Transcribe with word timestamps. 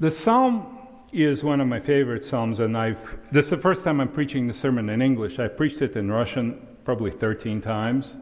The 0.00 0.12
psalm 0.12 0.78
is 1.12 1.42
one 1.42 1.60
of 1.60 1.66
my 1.66 1.80
favorite 1.80 2.24
psalms, 2.24 2.60
and 2.60 2.78
I've 2.78 3.00
this 3.32 3.46
is 3.46 3.50
the 3.50 3.56
first 3.56 3.82
time 3.82 4.00
I'm 4.00 4.12
preaching 4.12 4.46
the 4.46 4.54
sermon 4.54 4.88
in 4.90 5.02
English. 5.02 5.40
I 5.40 5.48
preached 5.48 5.82
it 5.82 5.96
in 5.96 6.08
Russian 6.08 6.64
probably 6.84 7.10
13 7.10 7.60
times. 7.60 8.14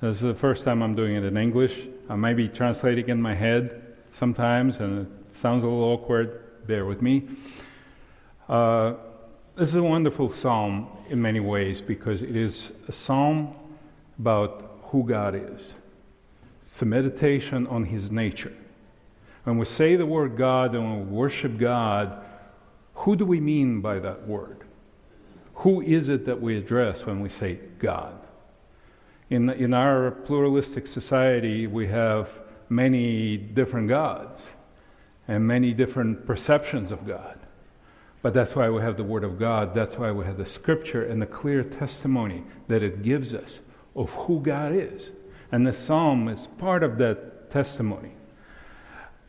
This 0.00 0.16
is 0.16 0.22
the 0.22 0.34
first 0.34 0.64
time 0.64 0.82
I'm 0.82 0.96
doing 0.96 1.14
it 1.14 1.22
in 1.22 1.36
English. 1.36 1.72
I 2.10 2.16
might 2.16 2.36
be 2.36 2.48
translating 2.48 3.08
in 3.08 3.22
my 3.22 3.36
head 3.36 3.94
sometimes, 4.18 4.78
and 4.78 5.06
it 5.06 5.40
sounds 5.40 5.62
a 5.62 5.66
little 5.68 5.84
awkward. 5.84 6.66
Bear 6.66 6.86
with 6.86 7.00
me. 7.00 7.28
Uh, 8.48 8.94
this 9.56 9.68
is 9.68 9.76
a 9.76 9.82
wonderful 9.84 10.32
psalm 10.32 10.88
in 11.08 11.22
many 11.22 11.38
ways 11.38 11.80
because 11.80 12.20
it 12.20 12.34
is 12.34 12.72
a 12.88 12.92
psalm 12.92 13.54
about 14.18 14.80
who 14.86 15.04
God 15.04 15.36
is. 15.36 15.72
It's 16.64 16.82
a 16.82 16.84
meditation 16.84 17.68
on 17.68 17.84
His 17.84 18.10
nature. 18.10 18.52
When 19.46 19.58
we 19.58 19.64
say 19.64 19.94
the 19.94 20.04
word 20.04 20.36
God 20.36 20.74
and 20.74 20.82
when 20.82 21.06
we 21.06 21.16
worship 21.16 21.56
God, 21.56 22.18
who 22.94 23.14
do 23.14 23.24
we 23.24 23.38
mean 23.38 23.80
by 23.80 24.00
that 24.00 24.26
word? 24.26 24.64
Who 25.54 25.82
is 25.82 26.08
it 26.08 26.26
that 26.26 26.42
we 26.42 26.58
address 26.58 27.06
when 27.06 27.20
we 27.20 27.28
say 27.28 27.60
God? 27.78 28.18
In, 29.30 29.48
in 29.50 29.72
our 29.72 30.10
pluralistic 30.10 30.88
society, 30.88 31.68
we 31.68 31.86
have 31.86 32.28
many 32.68 33.36
different 33.36 33.88
gods 33.88 34.50
and 35.28 35.46
many 35.46 35.72
different 35.72 36.26
perceptions 36.26 36.90
of 36.90 37.06
God. 37.06 37.38
But 38.22 38.34
that's 38.34 38.56
why 38.56 38.68
we 38.68 38.82
have 38.82 38.96
the 38.96 39.04
Word 39.04 39.22
of 39.22 39.38
God. 39.38 39.76
That's 39.76 39.96
why 39.96 40.10
we 40.10 40.24
have 40.24 40.38
the 40.38 40.46
Scripture 40.46 41.04
and 41.04 41.22
the 41.22 41.26
clear 41.26 41.62
testimony 41.62 42.42
that 42.66 42.82
it 42.82 43.04
gives 43.04 43.32
us 43.32 43.60
of 43.94 44.10
who 44.10 44.40
God 44.40 44.72
is. 44.74 45.12
And 45.52 45.64
the 45.64 45.72
Psalm 45.72 46.26
is 46.26 46.48
part 46.58 46.82
of 46.82 46.98
that 46.98 47.52
testimony. 47.52 48.15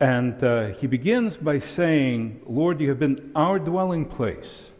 And 0.00 0.42
uh, 0.44 0.66
he 0.68 0.86
begins 0.86 1.36
by 1.36 1.60
saying, 1.60 2.42
Lord, 2.46 2.80
you 2.80 2.88
have 2.90 3.00
been 3.00 3.32
our 3.34 3.58
dwelling 3.58 4.04
place 4.04 4.70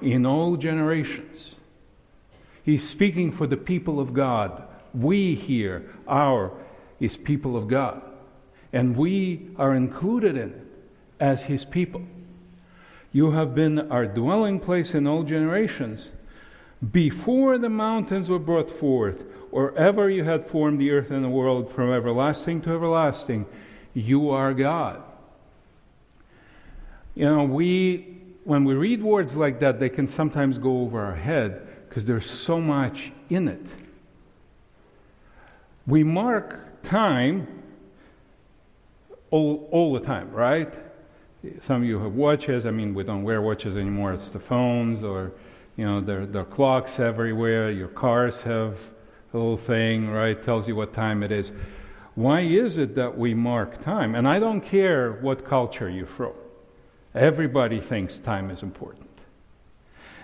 in 0.00 0.24
all 0.24 0.56
generations. 0.56 1.56
He's 2.62 2.88
speaking 2.88 3.32
for 3.32 3.46
the 3.46 3.56
people 3.56 3.98
of 3.98 4.14
God. 4.14 4.62
We 4.94 5.34
here, 5.34 5.90
our, 6.06 6.52
is 7.00 7.16
people 7.16 7.56
of 7.56 7.66
God. 7.66 8.02
And 8.72 8.96
we 8.96 9.50
are 9.56 9.74
included 9.74 10.36
in 10.36 10.50
it 10.50 10.66
as 11.18 11.42
his 11.42 11.64
people. 11.64 12.02
You 13.12 13.30
have 13.32 13.54
been 13.54 13.90
our 13.90 14.06
dwelling 14.06 14.60
place 14.60 14.94
in 14.94 15.06
all 15.06 15.22
generations. 15.22 16.10
Before 16.92 17.58
the 17.58 17.70
mountains 17.70 18.28
were 18.28 18.38
brought 18.38 18.70
forth, 18.78 19.24
or 19.50 19.76
ever 19.76 20.10
you 20.10 20.24
had 20.24 20.48
formed 20.50 20.80
the 20.80 20.90
earth 20.90 21.10
and 21.10 21.24
the 21.24 21.28
world 21.28 21.72
from 21.74 21.92
everlasting 21.92 22.60
to 22.62 22.70
everlasting, 22.70 23.46
you 23.98 24.30
are 24.30 24.54
God. 24.54 25.02
You 27.14 27.24
know, 27.24 27.44
we, 27.44 28.16
when 28.44 28.64
we 28.64 28.74
read 28.74 29.02
words 29.02 29.34
like 29.34 29.58
that, 29.60 29.80
they 29.80 29.88
can 29.88 30.06
sometimes 30.08 30.56
go 30.58 30.82
over 30.82 31.04
our 31.04 31.16
head 31.16 31.66
because 31.88 32.04
there's 32.04 32.30
so 32.30 32.60
much 32.60 33.10
in 33.28 33.48
it. 33.48 33.66
We 35.86 36.04
mark 36.04 36.84
time 36.84 37.48
all, 39.30 39.68
all 39.72 39.92
the 39.94 40.00
time, 40.00 40.30
right? 40.30 40.72
Some 41.66 41.82
of 41.82 41.88
you 41.88 41.98
have 41.98 42.12
watches. 42.12 42.66
I 42.66 42.70
mean, 42.70 42.94
we 42.94 43.02
don't 43.02 43.24
wear 43.24 43.42
watches 43.42 43.76
anymore. 43.76 44.12
It's 44.12 44.28
the 44.28 44.40
phones, 44.40 45.02
or 45.02 45.32
you 45.76 45.84
know, 45.84 46.00
there, 46.00 46.26
there 46.26 46.42
are 46.42 46.44
clocks 46.44 47.00
everywhere. 47.00 47.70
Your 47.70 47.88
cars 47.88 48.36
have 48.42 48.76
a 49.32 49.36
little 49.36 49.58
thing, 49.58 50.08
right? 50.08 50.40
Tells 50.44 50.68
you 50.68 50.76
what 50.76 50.94
time 50.94 51.22
it 51.22 51.32
is. 51.32 51.50
Why 52.18 52.40
is 52.40 52.78
it 52.78 52.96
that 52.96 53.16
we 53.16 53.32
mark 53.32 53.84
time? 53.84 54.16
And 54.16 54.26
I 54.26 54.40
don't 54.40 54.60
care 54.60 55.12
what 55.20 55.46
culture 55.46 55.88
you're 55.88 56.08
from. 56.08 56.32
Everybody 57.14 57.80
thinks 57.80 58.18
time 58.18 58.50
is 58.50 58.64
important. 58.64 59.08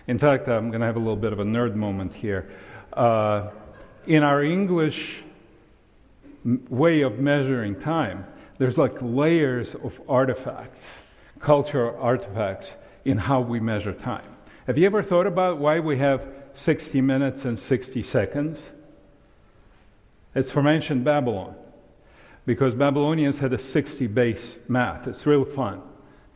In 0.08 0.18
fact, 0.18 0.48
I'm 0.48 0.70
going 0.70 0.80
to 0.80 0.86
have 0.86 0.96
a 0.96 0.98
little 0.98 1.14
bit 1.14 1.32
of 1.32 1.38
a 1.38 1.44
nerd 1.44 1.76
moment 1.76 2.12
here. 2.12 2.50
Uh, 2.92 3.52
in 4.08 4.24
our 4.24 4.42
English 4.42 5.22
way 6.68 7.02
of 7.02 7.20
measuring 7.20 7.80
time, 7.80 8.24
there's 8.58 8.76
like 8.76 8.96
layers 9.00 9.76
of 9.76 9.92
artifacts 10.08 10.84
cultural 11.38 11.96
artifacts 12.02 12.72
in 13.04 13.18
how 13.18 13.40
we 13.40 13.60
measure 13.60 13.92
time. 13.92 14.26
Have 14.66 14.78
you 14.78 14.86
ever 14.86 15.04
thought 15.04 15.28
about 15.28 15.58
why 15.58 15.78
we 15.78 15.98
have 15.98 16.26
60 16.56 17.00
minutes 17.02 17.44
and 17.44 17.60
60 17.60 18.02
seconds? 18.02 18.58
It's 20.34 20.50
from 20.50 20.66
ancient 20.66 21.04
Babylon. 21.04 21.54
Because 22.46 22.74
Babylonians 22.74 23.38
had 23.38 23.52
a 23.52 23.58
60 23.58 24.06
base 24.08 24.56
math. 24.68 25.06
It's 25.06 25.24
real 25.26 25.44
fun. 25.44 25.80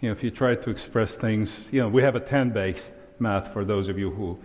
You 0.00 0.08
know, 0.08 0.16
if 0.16 0.22
you 0.22 0.30
try 0.30 0.54
to 0.54 0.70
express 0.70 1.14
things, 1.16 1.52
you 1.70 1.80
know, 1.80 1.88
we 1.88 2.02
have 2.02 2.14
a 2.14 2.20
10 2.20 2.50
base 2.50 2.90
math 3.18 3.52
for 3.52 3.64
those 3.64 3.88
of 3.88 3.98
you 3.98 4.10
who 4.10 4.38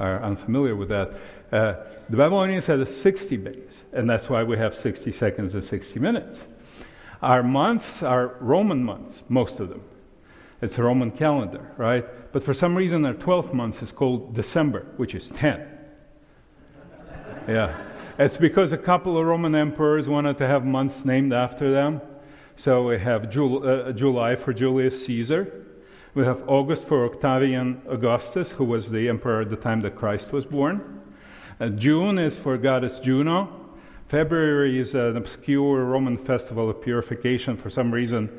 are 0.00 0.22
unfamiliar 0.22 0.74
with 0.74 0.88
that. 0.88 1.10
Uh, 1.52 1.74
the 2.10 2.16
Babylonians 2.16 2.66
had 2.66 2.80
a 2.80 3.00
60 3.00 3.36
base, 3.36 3.82
and 3.92 4.08
that's 4.08 4.28
why 4.28 4.42
we 4.42 4.56
have 4.58 4.74
60 4.74 5.12
seconds 5.12 5.54
and 5.54 5.62
60 5.62 6.00
minutes. 6.00 6.40
Our 7.22 7.42
months 7.42 8.02
are 8.02 8.36
Roman 8.40 8.82
months, 8.82 9.22
most 9.28 9.60
of 9.60 9.68
them. 9.68 9.82
It's 10.60 10.78
a 10.78 10.82
Roman 10.82 11.10
calendar, 11.10 11.72
right? 11.76 12.04
But 12.32 12.44
for 12.44 12.54
some 12.54 12.74
reason, 12.74 13.04
our 13.04 13.14
12th 13.14 13.52
month 13.52 13.82
is 13.82 13.92
called 13.92 14.34
December, 14.34 14.86
which 14.96 15.14
is 15.14 15.30
10. 15.34 15.68
Yeah. 17.48 17.93
It's 18.16 18.36
because 18.36 18.72
a 18.72 18.78
couple 18.78 19.18
of 19.18 19.26
Roman 19.26 19.56
emperors 19.56 20.06
wanted 20.06 20.38
to 20.38 20.46
have 20.46 20.64
months 20.64 21.04
named 21.04 21.32
after 21.32 21.72
them. 21.72 22.00
So 22.54 22.86
we 22.86 23.00
have 23.00 23.28
Jul- 23.28 23.66
uh, 23.68 23.90
July 23.90 24.36
for 24.36 24.52
Julius 24.52 25.04
Caesar. 25.06 25.66
We 26.14 26.24
have 26.24 26.48
August 26.48 26.86
for 26.86 27.06
Octavian 27.06 27.82
Augustus, 27.90 28.52
who 28.52 28.66
was 28.66 28.88
the 28.88 29.08
emperor 29.08 29.40
at 29.40 29.50
the 29.50 29.56
time 29.56 29.80
that 29.80 29.96
Christ 29.96 30.30
was 30.30 30.44
born. 30.44 31.00
Uh, 31.58 31.70
June 31.70 32.18
is 32.20 32.38
for 32.38 32.56
goddess 32.56 33.00
Juno. 33.00 33.48
February 34.08 34.78
is 34.78 34.94
an 34.94 35.16
obscure 35.16 35.84
Roman 35.84 36.16
festival 36.24 36.70
of 36.70 36.80
purification. 36.80 37.56
For 37.56 37.68
some 37.68 37.92
reason, 37.92 38.30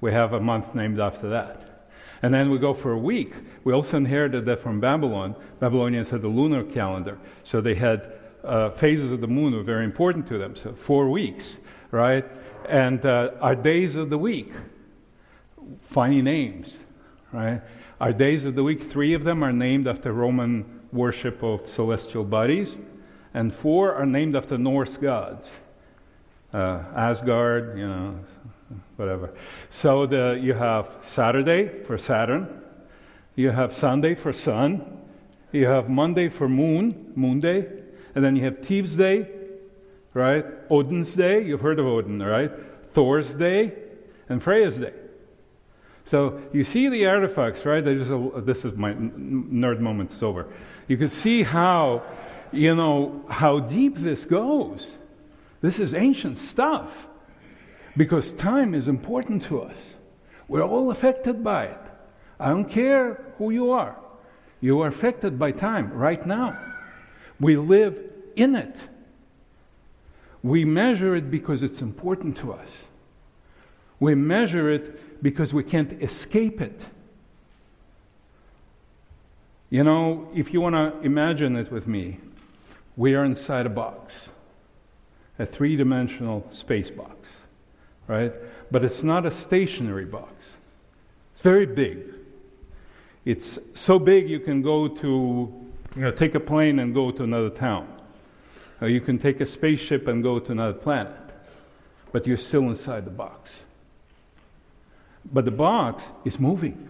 we 0.00 0.10
have 0.10 0.32
a 0.32 0.40
month 0.40 0.74
named 0.74 0.98
after 0.98 1.28
that. 1.30 1.86
And 2.22 2.34
then 2.34 2.50
we 2.50 2.58
go 2.58 2.74
for 2.74 2.92
a 2.92 2.98
week. 2.98 3.32
We 3.62 3.72
also 3.72 3.96
inherited 3.96 4.44
that 4.46 4.60
from 4.60 4.80
Babylon. 4.80 5.36
Babylonians 5.60 6.08
had 6.08 6.22
the 6.22 6.28
lunar 6.28 6.64
calendar. 6.64 7.16
So 7.44 7.60
they 7.60 7.76
had 7.76 8.19
uh, 8.44 8.70
phases 8.70 9.10
of 9.10 9.20
the 9.20 9.26
moon 9.26 9.54
were 9.54 9.62
very 9.62 9.84
important 9.84 10.26
to 10.28 10.38
them. 10.38 10.56
So 10.56 10.74
four 10.86 11.10
weeks, 11.10 11.56
right? 11.90 12.24
And 12.68 13.04
uh, 13.04 13.30
our 13.40 13.54
days 13.54 13.96
of 13.96 14.10
the 14.10 14.18
week, 14.18 14.52
funny 15.90 16.22
names, 16.22 16.76
right? 17.32 17.60
Our 18.00 18.12
days 18.12 18.44
of 18.44 18.54
the 18.54 18.62
week, 18.62 18.90
three 18.90 19.14
of 19.14 19.24
them 19.24 19.42
are 19.42 19.52
named 19.52 19.86
after 19.86 20.12
Roman 20.12 20.80
worship 20.92 21.42
of 21.42 21.68
celestial 21.68 22.24
bodies, 22.24 22.76
and 23.34 23.54
four 23.54 23.94
are 23.94 24.06
named 24.06 24.34
after 24.36 24.58
Norse 24.58 24.96
gods. 24.96 25.50
Uh, 26.52 26.82
Asgard, 26.96 27.78
you 27.78 27.86
know, 27.86 28.18
whatever. 28.96 29.32
So 29.70 30.06
the, 30.06 30.38
you 30.42 30.54
have 30.54 30.88
Saturday 31.06 31.84
for 31.84 31.98
Saturn, 31.98 32.62
you 33.36 33.50
have 33.50 33.72
Sunday 33.72 34.14
for 34.14 34.32
Sun, 34.32 34.98
you 35.52 35.66
have 35.66 35.88
Monday 35.88 36.28
for 36.28 36.48
Moon, 36.48 37.12
Moon 37.14 37.40
Day, 37.40 37.66
and 38.14 38.24
then 38.24 38.36
you 38.36 38.44
have 38.44 38.58
Thieves 38.60 38.96
Day, 38.96 39.28
right? 40.14 40.44
Odin's 40.70 41.14
Day, 41.14 41.44
you've 41.44 41.60
heard 41.60 41.78
of 41.78 41.86
Odin, 41.86 42.22
right? 42.22 42.50
Thor's 42.94 43.32
Day, 43.34 43.72
and 44.28 44.42
Freya's 44.42 44.76
Day. 44.76 44.92
So 46.06 46.40
you 46.52 46.64
see 46.64 46.88
the 46.88 47.06
artifacts, 47.06 47.64
right? 47.64 47.86
A, 47.86 48.40
this 48.40 48.64
is 48.64 48.74
my 48.74 48.92
nerd 48.94 49.80
moment. 49.80 50.10
It's 50.12 50.22
over. 50.22 50.48
You 50.88 50.96
can 50.96 51.08
see 51.08 51.42
how, 51.42 52.02
you 52.52 52.74
know, 52.74 53.24
how 53.28 53.60
deep 53.60 53.96
this 53.96 54.24
goes. 54.24 54.96
This 55.60 55.78
is 55.78 55.94
ancient 55.94 56.38
stuff. 56.38 56.90
Because 57.96 58.32
time 58.32 58.74
is 58.74 58.88
important 58.88 59.44
to 59.44 59.62
us. 59.62 59.76
We're 60.48 60.64
all 60.64 60.90
affected 60.90 61.44
by 61.44 61.66
it. 61.66 61.78
I 62.38 62.48
don't 62.48 62.68
care 62.68 63.34
who 63.38 63.50
you 63.50 63.72
are. 63.72 63.96
You 64.60 64.80
are 64.80 64.88
affected 64.88 65.38
by 65.38 65.52
time 65.52 65.92
right 65.92 66.24
now. 66.26 66.58
We 67.40 67.56
live 67.56 67.98
in 68.36 68.54
it. 68.54 68.74
We 70.42 70.64
measure 70.64 71.16
it 71.16 71.30
because 71.30 71.62
it's 71.62 71.80
important 71.80 72.36
to 72.38 72.52
us. 72.52 72.68
We 73.98 74.14
measure 74.14 74.70
it 74.70 75.22
because 75.22 75.52
we 75.52 75.64
can't 75.64 76.02
escape 76.02 76.60
it. 76.60 76.80
You 79.68 79.84
know, 79.84 80.28
if 80.34 80.52
you 80.52 80.60
want 80.60 80.74
to 80.74 81.00
imagine 81.06 81.56
it 81.56 81.70
with 81.70 81.86
me, 81.86 82.18
we 82.96 83.14
are 83.14 83.24
inside 83.24 83.66
a 83.66 83.70
box, 83.70 84.14
a 85.38 85.46
three 85.46 85.76
dimensional 85.76 86.46
space 86.50 86.90
box 86.90 87.28
right? 88.10 88.32
But 88.72 88.84
it's 88.84 89.04
not 89.04 89.24
a 89.24 89.30
stationary 89.30 90.04
box. 90.04 90.32
It's 91.32 91.42
very 91.42 91.64
big. 91.64 92.12
It's 93.24 93.58
so 93.74 94.00
big 94.00 94.28
you 94.28 94.40
can 94.40 94.62
go 94.62 94.88
to, 94.88 95.59
you 95.96 96.02
know, 96.02 96.10
take 96.10 96.34
a 96.34 96.40
plane 96.40 96.78
and 96.78 96.94
go 96.94 97.10
to 97.10 97.22
another 97.22 97.50
town. 97.50 97.88
Or 98.80 98.88
you 98.88 99.00
can 99.00 99.18
take 99.18 99.40
a 99.40 99.46
spaceship 99.46 100.08
and 100.08 100.22
go 100.22 100.38
to 100.38 100.52
another 100.52 100.78
planet. 100.78 101.14
But 102.12 102.26
you're 102.26 102.38
still 102.38 102.68
inside 102.68 103.04
the 103.04 103.10
box. 103.10 103.50
But 105.32 105.44
the 105.44 105.50
box 105.50 106.02
is 106.24 106.38
moving. 106.38 106.88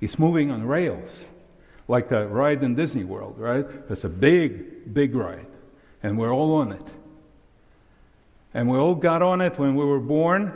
It's 0.00 0.18
moving 0.18 0.50
on 0.50 0.66
rails, 0.66 1.10
like 1.88 2.10
a 2.10 2.26
ride 2.26 2.62
in 2.62 2.74
Disney 2.74 3.04
World, 3.04 3.38
right? 3.38 3.66
It's 3.90 4.04
a 4.04 4.08
big, 4.08 4.92
big 4.92 5.14
ride, 5.14 5.46
and 6.02 6.18
we're 6.18 6.32
all 6.32 6.56
on 6.56 6.72
it. 6.72 6.86
And 8.54 8.68
we 8.68 8.78
all 8.78 8.94
got 8.94 9.22
on 9.22 9.40
it 9.40 9.58
when 9.58 9.74
we 9.74 9.84
were 9.84 10.00
born, 10.00 10.52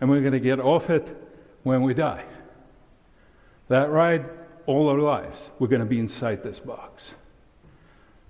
and 0.00 0.10
we're 0.10 0.20
going 0.20 0.32
to 0.32 0.40
get 0.40 0.60
off 0.60 0.90
it 0.90 1.06
when 1.62 1.82
we 1.82 1.94
die. 1.94 2.24
That 3.68 3.90
ride, 3.90 4.24
all 4.66 4.88
our 4.88 4.98
lives, 4.98 5.38
we're 5.58 5.68
going 5.68 5.80
to 5.80 5.86
be 5.86 5.98
inside 5.98 6.42
this 6.42 6.58
box. 6.58 7.14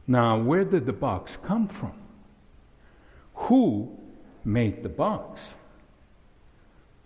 Now, 0.06 0.40
where 0.40 0.64
did 0.64 0.86
the 0.86 0.92
box 0.92 1.36
come 1.44 1.68
from? 1.68 1.94
Who 3.34 3.90
made 4.44 4.82
the 4.82 4.88
box? 4.88 5.54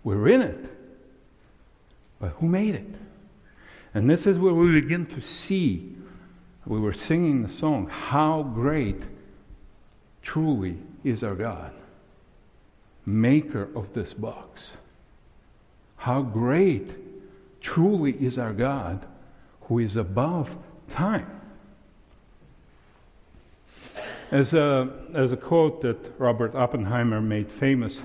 We're 0.03 0.29
in 0.29 0.41
it. 0.41 0.65
But 2.19 2.29
who 2.39 2.47
made 2.47 2.75
it? 2.75 2.95
And 3.93 4.09
this 4.09 4.25
is 4.25 4.37
where 4.37 4.53
we 4.53 4.79
begin 4.79 5.05
to 5.07 5.21
see, 5.21 5.95
we 6.65 6.79
were 6.79 6.93
singing 6.93 7.43
the 7.43 7.51
song, 7.51 7.87
how 7.87 8.43
great 8.43 9.01
truly 10.21 10.77
is 11.03 11.23
our 11.23 11.35
God, 11.35 11.73
maker 13.05 13.69
of 13.75 13.93
this 13.93 14.13
box. 14.13 14.73
How 15.97 16.21
great 16.21 16.91
truly 17.61 18.13
is 18.13 18.37
our 18.37 18.53
God 18.53 19.05
who 19.71 19.79
is 19.79 19.95
above 19.95 20.49
time. 20.89 21.25
As 24.29 24.53
a, 24.53 24.89
as 25.15 25.31
a 25.31 25.37
quote 25.37 25.81
that 25.83 25.97
Robert 26.19 26.53
Oppenheimer 26.55 27.21
made 27.21 27.49
famous 27.53 28.01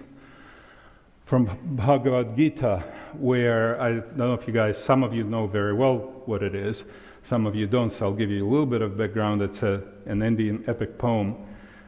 from 1.24 1.50
Bhagavad 1.74 2.36
Gita, 2.36 2.84
where 3.18 3.80
I 3.80 3.94
don't 3.94 4.16
know 4.16 4.34
if 4.34 4.46
you 4.46 4.52
guys, 4.52 4.78
some 4.78 5.02
of 5.02 5.12
you 5.12 5.24
know 5.24 5.48
very 5.48 5.74
well 5.74 6.22
what 6.26 6.44
it 6.44 6.54
is, 6.54 6.84
some 7.24 7.46
of 7.46 7.56
you 7.56 7.66
don't, 7.66 7.92
so 7.92 8.06
I'll 8.06 8.14
give 8.14 8.30
you 8.30 8.46
a 8.46 8.48
little 8.48 8.64
bit 8.64 8.80
of 8.80 8.96
background. 8.96 9.42
It's 9.42 9.58
a, 9.62 9.82
an 10.06 10.22
Indian 10.22 10.62
epic 10.68 10.98
poem 10.98 11.34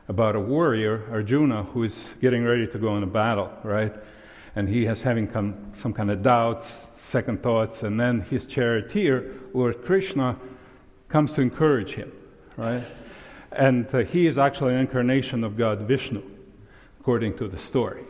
about 0.08 0.34
a 0.34 0.40
warrior, 0.40 1.04
Arjuna, 1.12 1.62
who 1.62 1.84
is 1.84 2.08
getting 2.20 2.42
ready 2.42 2.66
to 2.66 2.78
go 2.80 2.96
into 2.96 3.06
battle, 3.06 3.52
right? 3.62 3.94
And 4.56 4.69
he 4.69 4.87
is 4.87 5.03
having 5.03 5.29
come, 5.29 5.73
some 5.81 5.93
kind 5.93 6.11
of 6.11 6.23
doubts, 6.23 6.67
second 7.11 7.43
thoughts, 7.43 7.83
and 7.83 7.99
then 7.99 8.23
his 8.23 8.47
charioteer, 8.47 9.35
Lord 9.55 9.85
Krishna, 9.85 10.37
comes 11.09 11.33
to 11.33 11.41
encourage 11.41 11.93
him, 11.93 12.12
right? 12.56 12.85
And 13.53 13.87
uh, 13.95 13.99
he 13.99 14.27
is 14.27 14.39
actually 14.39 14.75
an 14.75 14.81
incarnation 14.81 15.45
of 15.45 15.56
God 15.56 15.89
Vishnu, 15.89 16.23
according 17.00 17.39
to 17.39 17.49
the 17.49 17.59
story. 17.59 18.05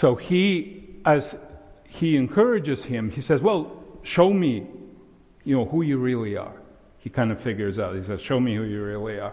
So 0.00 0.14
he, 0.14 1.00
as 1.04 1.34
he 1.84 2.16
encourages 2.16 2.84
him, 2.84 3.10
he 3.10 3.20
says, 3.20 3.40
Well, 3.40 3.82
show 4.02 4.32
me, 4.32 4.66
you 5.44 5.56
know, 5.56 5.64
who 5.64 5.82
you 5.82 5.98
really 5.98 6.36
are. 6.36 6.54
He 6.98 7.10
kind 7.10 7.32
of 7.32 7.40
figures 7.40 7.78
out. 7.78 7.96
He 7.96 8.02
says, 8.02 8.20
Show 8.20 8.38
me 8.38 8.54
who 8.54 8.64
you 8.64 8.82
really 8.82 9.18
are. 9.18 9.32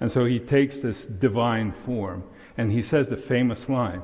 And 0.00 0.10
so 0.10 0.24
he 0.24 0.38
takes 0.38 0.78
this 0.78 1.04
divine 1.04 1.74
form 1.84 2.22
and 2.56 2.70
he 2.70 2.82
says 2.82 3.08
the 3.08 3.16
famous 3.16 3.68
line 3.68 4.02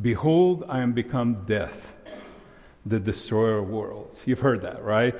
Behold, 0.00 0.64
I 0.68 0.80
am 0.80 0.92
become 0.92 1.44
death, 1.46 1.76
the 2.86 2.98
destroyer 2.98 3.58
of 3.58 3.68
worlds. 3.68 4.22
You've 4.24 4.38
heard 4.38 4.62
that, 4.62 4.82
right? 4.82 5.14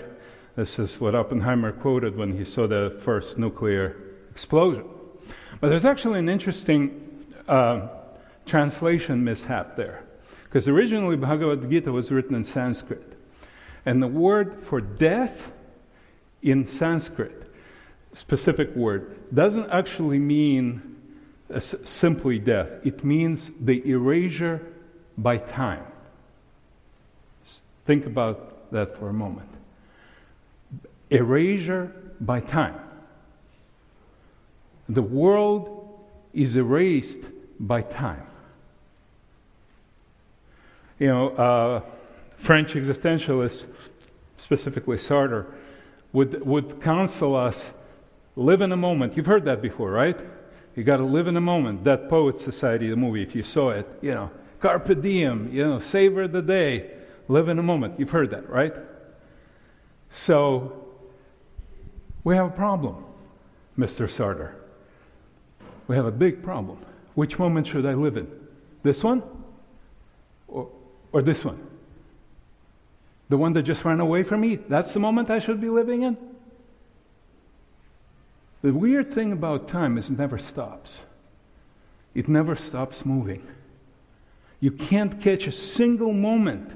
This 0.57 0.79
is 0.79 0.99
what 0.99 1.15
Oppenheimer 1.15 1.73
quoted 1.73 2.17
when 2.17 2.37
he 2.37 2.45
saw 2.45 2.67
the 2.67 3.01
first 3.05 3.37
nuclear 3.37 3.97
explosion. 4.31 4.85
But 5.61 5.69
there's 5.69 5.85
actually 5.85 6.21
an 6.21 6.29
interesting 6.29 7.27
uh, 7.47 7.89
translation 8.47 9.23
mishap 9.23 9.77
there. 9.77 10.05
Because 10.45 10.67
originally 10.67 11.17
Bhagavad 11.17 11.69
Gita 11.71 11.93
was 11.93 12.11
written 12.11 12.35
in 12.35 12.45
Sanskrit. 12.45 13.19
And 13.85 14.03
the 14.03 14.09
word 14.09 14.65
for 14.69 14.81
death 14.81 15.37
in 16.43 16.67
Sanskrit, 16.79 17.53
specific 18.13 18.75
word, 18.75 19.35
doesn't 19.35 19.71
actually 19.71 20.19
mean 20.19 20.97
simply 21.85 22.39
death. 22.39 22.69
It 22.85 23.05
means 23.05 23.51
the 23.61 23.83
erasure 23.89 24.67
by 25.23 25.37
time. 25.37 25.85
think 27.87 28.07
about 28.07 28.71
that 28.73 28.99
for 28.99 29.09
a 29.09 29.13
moment. 29.13 29.49
Erasure 31.11 31.93
by 32.21 32.41
time. 32.41 32.77
The 34.89 35.03
world 35.03 36.01
is 36.33 36.57
erased 36.57 37.19
by 37.59 37.83
time. 37.83 38.23
You 40.99 41.09
know, 41.09 41.29
uh, 41.31 41.83
French 42.45 42.73
existentialists, 42.73 43.65
specifically 44.39 44.99
Sartre, 44.99 45.47
would, 46.13 46.45
would 46.47 46.83
counsel 46.83 47.37
us 47.37 47.61
live 48.37 48.63
in 48.63 48.73
a 48.73 48.77
moment. 48.77 49.17
You've 49.17 49.27
heard 49.27 49.45
that 49.45 49.61
before, 49.61 49.91
right? 49.91 50.19
You 50.77 50.85
got 50.85 50.99
to 50.99 51.05
live 51.05 51.27
in 51.27 51.37
a 51.37 51.41
moment. 51.41 51.85
Dead 51.85 52.09
Poet 52.09 52.41
Society, 52.41 52.89
the 52.89 52.97
movie, 52.97 53.23
if 53.23 53.35
you 53.35 53.43
saw 53.43 53.71
it, 53.71 53.87
you 54.01 54.13
know, 54.13 54.31
carpe 54.61 55.01
diem, 55.01 55.51
you 55.53 55.67
know, 55.67 55.81
savor 55.81 56.29
the 56.29 56.43
day, 56.43 56.91
live 57.29 57.49
in 57.49 57.59
a 57.59 57.63
moment. 57.63 57.99
You've 57.99 58.11
heard 58.11 58.31
that, 58.31 58.49
right? 58.49 58.75
So, 60.11 60.87
we 62.25 62.37
have 62.37 62.47
a 62.47 62.51
problem, 62.57 63.05
Mr. 63.79 64.09
Sartre 64.09 64.55
we 65.91 65.97
have 65.97 66.07
a 66.07 66.13
big 66.13 66.41
problem. 66.45 66.79
Which 67.17 67.37
moment 67.37 67.67
should 67.67 67.85
I 67.85 67.95
live 67.95 68.17
in? 68.17 68.29
This 68.85 69.03
one? 69.03 69.25
Or, 70.47 70.69
or 71.11 71.21
this 71.21 71.45
one? 71.45 71.67
The 73.29 73.37
one 73.37 73.55
that 73.55 73.65
just 73.65 73.85
ran 73.85 73.99
away 73.99 74.23
from 74.23 74.43
me? 74.43 74.61
That's 74.69 74.93
the 74.93 75.01
moment 75.01 75.31
I 75.31 75.41
should 75.41 75.61
be 75.61 75.69
living 75.69 76.03
in? 76.05 76.17
The 78.63 78.73
weird 78.73 79.13
thing 79.13 79.33
about 79.33 79.67
time 79.67 79.99
is 79.99 80.09
it 80.09 80.17
never 80.17 80.39
stops. 80.39 81.01
It 82.15 82.29
never 82.29 82.55
stops 82.55 83.05
moving. 83.05 83.45
You 84.61 84.71
can't 84.71 85.21
catch 85.21 85.47
a 85.47 85.53
single 85.53 86.13
moment. 86.13 86.71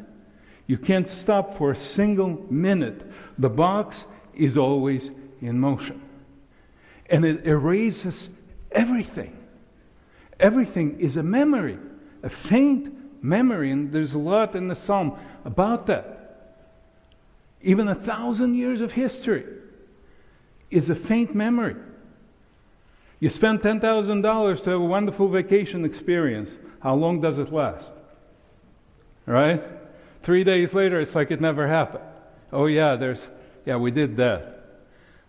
You 0.66 0.78
can't 0.78 1.08
stop 1.08 1.58
for 1.58 1.72
a 1.72 1.76
single 1.76 2.44
minute. 2.50 3.10
The 3.38 3.50
box 3.50 4.04
is 4.34 4.56
always 4.56 5.10
in 5.40 5.60
motion. 5.60 6.00
And 7.10 7.24
it 7.24 7.46
erases 7.46 8.30
Everything. 8.74 9.36
Everything 10.40 10.98
is 10.98 11.16
a 11.16 11.22
memory, 11.22 11.78
a 12.24 12.28
faint 12.28 13.22
memory, 13.22 13.70
and 13.70 13.92
there's 13.92 14.14
a 14.14 14.18
lot 14.18 14.56
in 14.56 14.66
the 14.66 14.74
psalm 14.74 15.16
about 15.44 15.86
that. 15.86 16.60
Even 17.62 17.86
a 17.86 17.94
thousand 17.94 18.56
years 18.56 18.80
of 18.80 18.92
history 18.92 19.44
is 20.72 20.90
a 20.90 20.94
faint 20.94 21.34
memory. 21.36 21.76
You 23.20 23.30
spend 23.30 23.60
$10,000 23.60 24.64
to 24.64 24.70
have 24.70 24.80
a 24.80 24.84
wonderful 24.84 25.28
vacation 25.28 25.84
experience. 25.84 26.56
How 26.84 26.94
long 26.94 27.22
does 27.22 27.38
it 27.38 27.50
last? 27.50 27.90
Right? 29.24 29.62
Three 30.22 30.44
days 30.44 30.74
later, 30.74 31.00
it's 31.00 31.14
like 31.14 31.30
it 31.30 31.40
never 31.40 31.66
happened. 31.66 32.04
Oh, 32.52 32.66
yeah, 32.66 32.94
there's, 32.96 33.20
yeah, 33.64 33.76
we 33.76 33.90
did 33.90 34.18
that. 34.18 34.82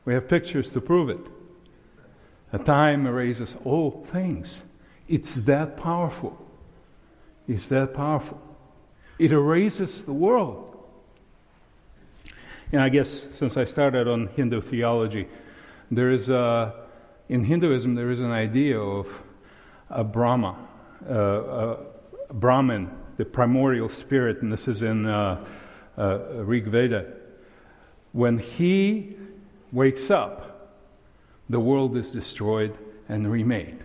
We 0.03 0.13
have 0.13 0.27
pictures 0.27 0.69
to 0.71 0.81
prove 0.81 1.09
it. 1.09 2.65
Time 2.65 3.05
erases 3.05 3.55
all 3.63 4.05
things. 4.11 4.61
It's 5.07 5.33
that 5.35 5.77
powerful. 5.77 6.37
It's 7.47 7.67
that 7.67 7.93
powerful. 7.93 8.39
It 9.17 9.31
erases 9.31 10.03
the 10.03 10.13
world. 10.13 10.77
And 12.71 12.81
I 12.81 12.89
guess 12.89 13.09
since 13.39 13.55
I 13.55 13.63
started 13.63 14.07
on 14.07 14.27
Hindu 14.27 14.61
theology, 14.61 15.27
there 15.89 16.11
is 16.11 16.27
a, 16.27 16.73
in 17.29 17.45
Hinduism 17.45 17.95
there 17.95 18.11
is 18.11 18.19
an 18.19 18.31
idea 18.31 18.79
of 18.79 19.07
a 19.89 20.03
Brahma, 20.03 20.64
Brahman, 21.05 22.91
the 23.17 23.25
primordial 23.25 23.89
spirit, 23.89 24.41
and 24.41 24.51
this 24.51 24.67
is 24.67 24.81
in 24.81 25.05
uh, 25.05 25.45
uh, 25.97 26.17
Rig 26.43 26.67
Veda. 26.67 27.13
When 28.11 28.37
he 28.37 29.15
wakes 29.71 30.09
up, 30.09 30.71
the 31.49 31.59
world 31.59 31.95
is 31.97 32.09
destroyed 32.09 32.77
and 33.07 33.31
remade. 33.31 33.83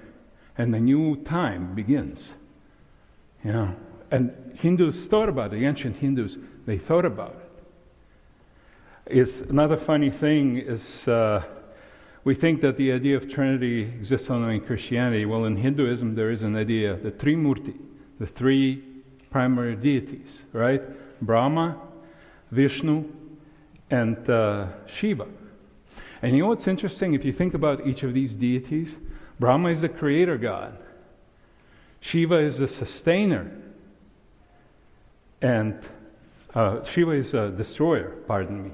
And 0.56 0.72
the 0.72 0.80
new 0.80 1.16
time 1.24 1.74
begins. 1.74 2.32
You 3.44 3.52
know, 3.52 3.76
and 4.10 4.32
Hindus 4.56 5.06
thought 5.06 5.28
about 5.28 5.52
it, 5.52 5.60
the 5.60 5.66
ancient 5.66 5.96
Hindus, 5.96 6.36
they 6.66 6.78
thought 6.78 7.04
about 7.04 7.36
it. 7.36 7.46
It's 9.06 9.40
another 9.48 9.76
funny 9.76 10.10
thing 10.10 10.58
is 10.58 11.08
uh, 11.08 11.42
we 12.24 12.34
think 12.34 12.60
that 12.60 12.76
the 12.76 12.92
idea 12.92 13.16
of 13.16 13.28
Trinity 13.28 13.82
exists 13.82 14.30
only 14.30 14.56
in 14.56 14.60
Christianity. 14.60 15.24
Well, 15.24 15.44
in 15.44 15.56
Hinduism, 15.56 16.14
there 16.14 16.30
is 16.30 16.42
an 16.42 16.56
idea, 16.56 16.96
the 16.96 17.10
Trimurti, 17.10 17.76
the 18.18 18.26
three 18.26 18.84
primary 19.30 19.76
deities, 19.76 20.40
right? 20.52 20.82
Brahma, 21.22 21.80
Vishnu, 22.50 23.04
and 23.90 24.28
uh, 24.28 24.66
Shiva. 24.86 25.26
And 26.22 26.36
you 26.36 26.42
know 26.42 26.48
what's 26.48 26.66
interesting? 26.66 27.14
If 27.14 27.24
you 27.24 27.32
think 27.32 27.54
about 27.54 27.86
each 27.86 28.02
of 28.02 28.12
these 28.12 28.34
deities, 28.34 28.94
Brahma 29.38 29.70
is 29.70 29.80
the 29.80 29.88
creator 29.88 30.36
god, 30.36 30.78
Shiva 32.00 32.38
is 32.38 32.58
the 32.58 32.68
sustainer, 32.68 33.50
and 35.40 35.78
Uh, 36.52 36.82
Shiva 36.82 37.12
is 37.12 37.32
a 37.32 37.50
destroyer, 37.56 38.10
pardon 38.26 38.64
me, 38.64 38.70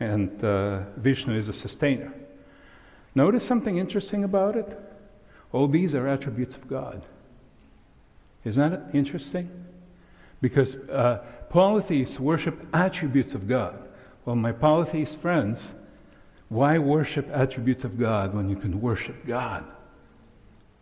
and 0.00 0.42
uh, 0.42 0.80
Vishnu 0.96 1.36
is 1.36 1.48
a 1.48 1.52
sustainer. 1.52 2.10
Notice 3.18 3.44
something 3.44 3.78
interesting 3.78 4.22
about 4.22 4.54
it? 4.54 4.78
All 5.50 5.66
these 5.66 5.92
are 5.92 6.06
attributes 6.06 6.54
of 6.54 6.68
God. 6.68 7.04
Isn't 8.44 8.70
that 8.70 8.94
interesting? 8.94 9.50
Because 10.40 10.76
uh, 10.76 11.24
polytheists 11.50 12.20
worship 12.20 12.64
attributes 12.72 13.34
of 13.34 13.48
God. 13.48 13.76
Well, 14.24 14.36
my 14.36 14.52
polytheist 14.52 15.18
friends, 15.20 15.66
why 16.48 16.78
worship 16.78 17.28
attributes 17.34 17.82
of 17.82 17.98
God 17.98 18.34
when 18.36 18.48
you 18.48 18.54
can 18.54 18.80
worship 18.80 19.26
God, 19.26 19.64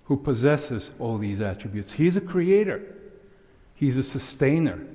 who 0.05 0.19
possesses 0.19 0.91
all 0.99 1.17
these 1.17 1.41
attributes? 1.41 1.95
He's 1.95 2.19
a 2.19 2.21
creator, 2.21 2.83
He's 3.77 3.97
a 3.97 4.03
sustainer, 4.03 4.87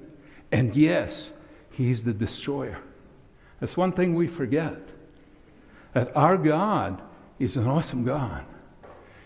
and 0.51 0.75
yes, 0.75 1.31
He's 1.71 2.03
the 2.03 2.13
destroyer. 2.13 2.77
That's 3.59 3.75
one 3.75 3.93
thing 3.93 4.13
we 4.13 4.27
forget 4.27 4.77
that 5.95 6.15
our 6.15 6.37
God 6.37 7.01
is 7.41 7.57
an 7.57 7.67
awesome 7.67 8.03
God. 8.03 8.45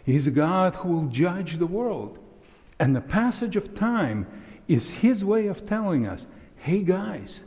He's 0.06 0.28
a 0.28 0.32
God 0.32 0.76
who 0.76 0.90
will 0.90 1.08
judge 1.08 1.58
the 1.58 1.66
world. 1.66 2.20
And 2.80 2.96
the 2.96 3.02
passage 3.02 3.56
of 3.56 3.76
time 3.76 4.28
is 4.68 4.90
His 4.90 5.24
way 5.24 5.48
of 5.48 5.66
telling 5.66 6.08
us 6.08 6.26
hey, 6.58 6.80
guys, 6.80 7.42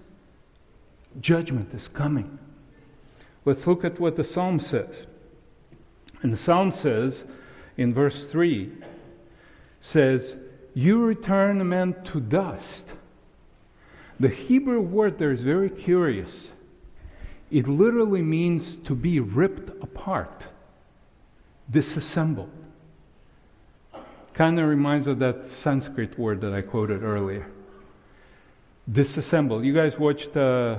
judgment 1.21 1.75
is 1.75 1.89
coming. 1.89 2.39
Let's 3.45 3.67
look 3.67 3.85
at 3.85 3.99
what 3.99 4.17
the 4.17 4.23
psalm 4.23 4.61
says. 4.61 5.07
And 6.23 6.33
the 6.33 6.37
psalm 6.37 6.71
says 6.71 7.25
in 7.77 7.93
verse 7.95 8.27
3 8.27 8.71
says, 9.81 10.37
You 10.75 11.03
return 11.03 11.67
man 11.69 11.97
to 12.13 12.21
dust. 12.21 12.85
The 14.21 14.29
Hebrew 14.29 14.81
word 14.81 15.19
there 15.19 15.33
is 15.33 15.43
very 15.43 15.71
curious. 15.71 16.31
It 17.51 17.69
literally 17.69 18.23
means 18.23 18.77
to 18.85 18.95
be 18.95 19.21
ripped 19.21 19.71
apart, 19.83 20.45
disassembled. 21.71 22.51
Kind 24.35 24.59
of 24.61 24.69
reminds 24.69 25.07
of 25.07 25.19
that 25.19 25.49
Sanskrit 25.63 26.19
word 26.19 26.41
that 26.43 26.53
I 26.53 26.63
quoted 26.63 27.03
earlier. 27.03 27.51
Disassemble. 28.91 29.65
You 29.65 29.75
guys 29.75 29.99
watched 29.99 30.37
uh, 30.37 30.79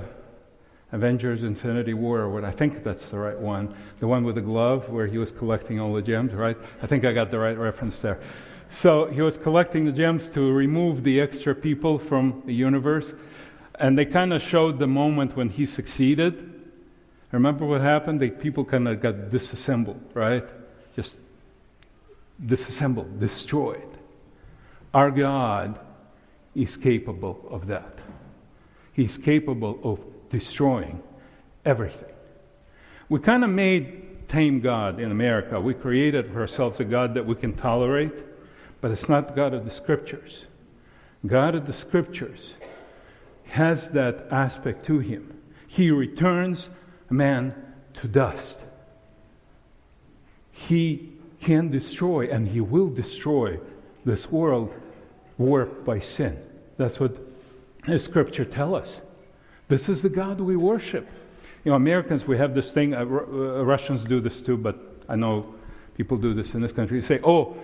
Avengers 0.92 1.42
Infinity 1.42 1.94
War, 1.94 2.20
or 2.20 2.30
what 2.30 2.44
I 2.44 2.50
think 2.50 2.82
that's 2.82 3.08
the 3.10 3.18
right 3.18 3.38
one. 3.38 3.76
The 4.00 4.06
one 4.06 4.24
with 4.24 4.34
the 4.34 4.40
glove 4.40 4.88
where 4.88 5.06
he 5.06 5.18
was 5.18 5.30
collecting 5.30 5.78
all 5.78 5.92
the 5.94 6.02
gems, 6.02 6.32
right? 6.32 6.56
I 6.82 6.86
think 6.86 7.04
I 7.04 7.12
got 7.12 7.30
the 7.30 7.38
right 7.38 7.56
reference 7.56 7.98
there. 7.98 8.20
So 8.70 9.06
he 9.06 9.20
was 9.20 9.36
collecting 9.36 9.84
the 9.84 9.92
gems 9.92 10.28
to 10.30 10.40
remove 10.52 11.04
the 11.04 11.20
extra 11.20 11.54
people 11.54 11.98
from 11.98 12.42
the 12.46 12.54
universe. 12.54 13.12
And 13.78 13.96
they 13.96 14.04
kind 14.04 14.32
of 14.32 14.42
showed 14.42 14.78
the 14.78 14.86
moment 14.86 15.36
when 15.36 15.48
he 15.48 15.66
succeeded. 15.66 16.54
Remember 17.32 17.64
what 17.66 17.80
happened? 17.80 18.20
The 18.20 18.30
people 18.30 18.64
kind 18.64 18.88
of 18.88 19.00
got 19.00 19.30
disassembled, 19.30 20.00
right? 20.14 20.44
Just 21.00 21.16
disassembled, 22.44 23.18
destroyed. 23.18 23.88
Our 24.92 25.10
God 25.10 25.80
is 26.54 26.76
capable 26.76 27.40
of 27.48 27.68
that. 27.68 28.00
He's 28.92 29.16
capable 29.16 29.78
of 29.82 29.98
destroying 30.28 31.02
everything. 31.64 32.12
We 33.08 33.18
kind 33.18 33.44
of 33.44 33.48
made 33.48 34.28
tame 34.28 34.60
God 34.60 35.00
in 35.00 35.10
America. 35.10 35.58
We 35.58 35.72
created 35.72 36.30
for 36.34 36.42
ourselves 36.42 36.80
a 36.80 36.84
God 36.84 37.14
that 37.14 37.24
we 37.24 37.34
can 37.34 37.56
tolerate, 37.56 38.12
but 38.82 38.90
it's 38.90 39.08
not 39.08 39.34
God 39.34 39.54
of 39.54 39.64
the 39.64 39.70
Scriptures. 39.70 40.44
God 41.26 41.54
of 41.54 41.66
the 41.66 41.72
Scriptures 41.72 42.52
has 43.46 43.88
that 43.88 44.26
aspect 44.30 44.84
to 44.84 44.98
him. 44.98 45.40
He 45.66 45.90
returns 45.90 46.68
man 47.08 47.54
to 48.02 48.06
dust. 48.06 48.58
He 50.68 51.10
can 51.40 51.70
destroy, 51.70 52.30
and 52.30 52.46
he 52.46 52.60
will 52.60 52.88
destroy 52.88 53.58
this 54.04 54.30
world 54.30 54.72
warped 55.38 55.84
by 55.84 56.00
sin. 56.00 56.38
That's 56.76 57.00
what 57.00 57.16
the 57.86 57.98
scripture 57.98 58.44
tell 58.44 58.74
us. 58.74 58.96
This 59.68 59.88
is 59.88 60.02
the 60.02 60.08
God 60.08 60.40
we 60.40 60.56
worship. 60.56 61.08
You 61.64 61.70
know, 61.70 61.76
Americans, 61.76 62.26
we 62.26 62.36
have 62.38 62.54
this 62.54 62.72
thing, 62.72 62.94
uh, 62.94 63.00
uh, 63.00 63.64
Russians 63.64 64.04
do 64.04 64.20
this 64.20 64.40
too, 64.42 64.56
but 64.56 64.78
I 65.08 65.16
know 65.16 65.54
people 65.96 66.16
do 66.16 66.34
this 66.34 66.52
in 66.54 66.60
this 66.60 66.72
country. 66.72 67.00
They 67.00 67.06
say, 67.06 67.20
oh, 67.24 67.56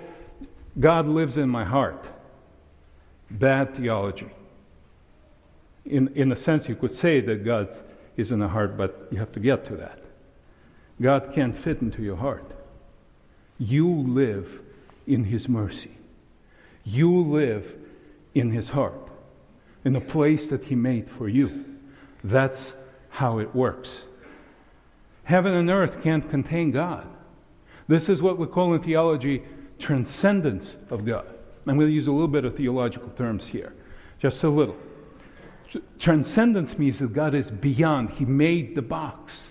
God 0.79 1.07
lives 1.07 1.37
in 1.37 1.49
my 1.49 1.65
heart. 1.65 2.05
Bad 3.31 3.75
theology. 3.77 4.31
In, 5.85 6.09
in 6.15 6.33
a 6.33 6.37
sense, 6.37 6.69
you 6.69 6.77
could 6.77 6.95
say 6.95 7.21
that 7.21 7.45
God 7.45 7.69
is 8.17 8.33
in 8.33 8.39
the 8.39 8.49
heart, 8.49 8.77
but 8.77 9.09
you 9.11 9.19
have 9.19 9.33
to 9.33 9.41
get 9.41 9.67
to 9.67 9.77
that. 9.77 9.99
God 11.01 11.33
can't 11.35 11.57
fit 11.59 11.83
into 11.83 12.03
your 12.03 12.17
heart. 12.17 12.53
You 13.59 13.89
live 13.89 14.61
in 15.07 15.25
His 15.25 15.49
mercy. 15.49 15.97
You 16.85 17.23
live 17.23 17.75
in 18.35 18.51
His 18.51 18.69
heart, 18.69 19.09
in 19.85 19.97
a 19.97 20.01
place 20.01 20.47
that 20.47 20.65
He 20.65 20.75
made 20.75 21.09
for 21.09 21.29
you. 21.29 21.65
That's 22.23 22.73
how 23.09 23.39
it 23.39 23.55
works. 23.55 24.03
Heaven 25.25 25.55
and 25.55 25.71
earth 25.71 26.03
can't 26.03 26.29
contain 26.31 26.71
God. 26.71 27.07
This 27.89 28.09
is 28.09 28.21
what 28.21 28.39
we 28.39 28.47
call 28.47 28.75
in 28.75 28.83
theology 28.83 29.43
transcendence 29.79 30.77
of 30.91 31.05
God. 31.05 31.27
I'm 31.67 31.77
going 31.77 31.89
to 31.89 31.95
use 31.95 32.07
a 32.07 32.13
little 32.13 32.29
bit 32.29 32.45
of 32.45 32.57
theological 32.57 33.09
terms 33.11 33.45
here, 33.45 33.73
just 34.21 34.45
a 34.45 34.49
little. 34.49 34.77
Transcendence 35.99 36.79
means 36.79 37.01
that 37.01 37.13
God 37.13 37.35
is 37.35 37.51
beyond, 37.51 38.11
He 38.11 38.25
made 38.25 38.75
the 38.75 38.83
box. 38.83 39.51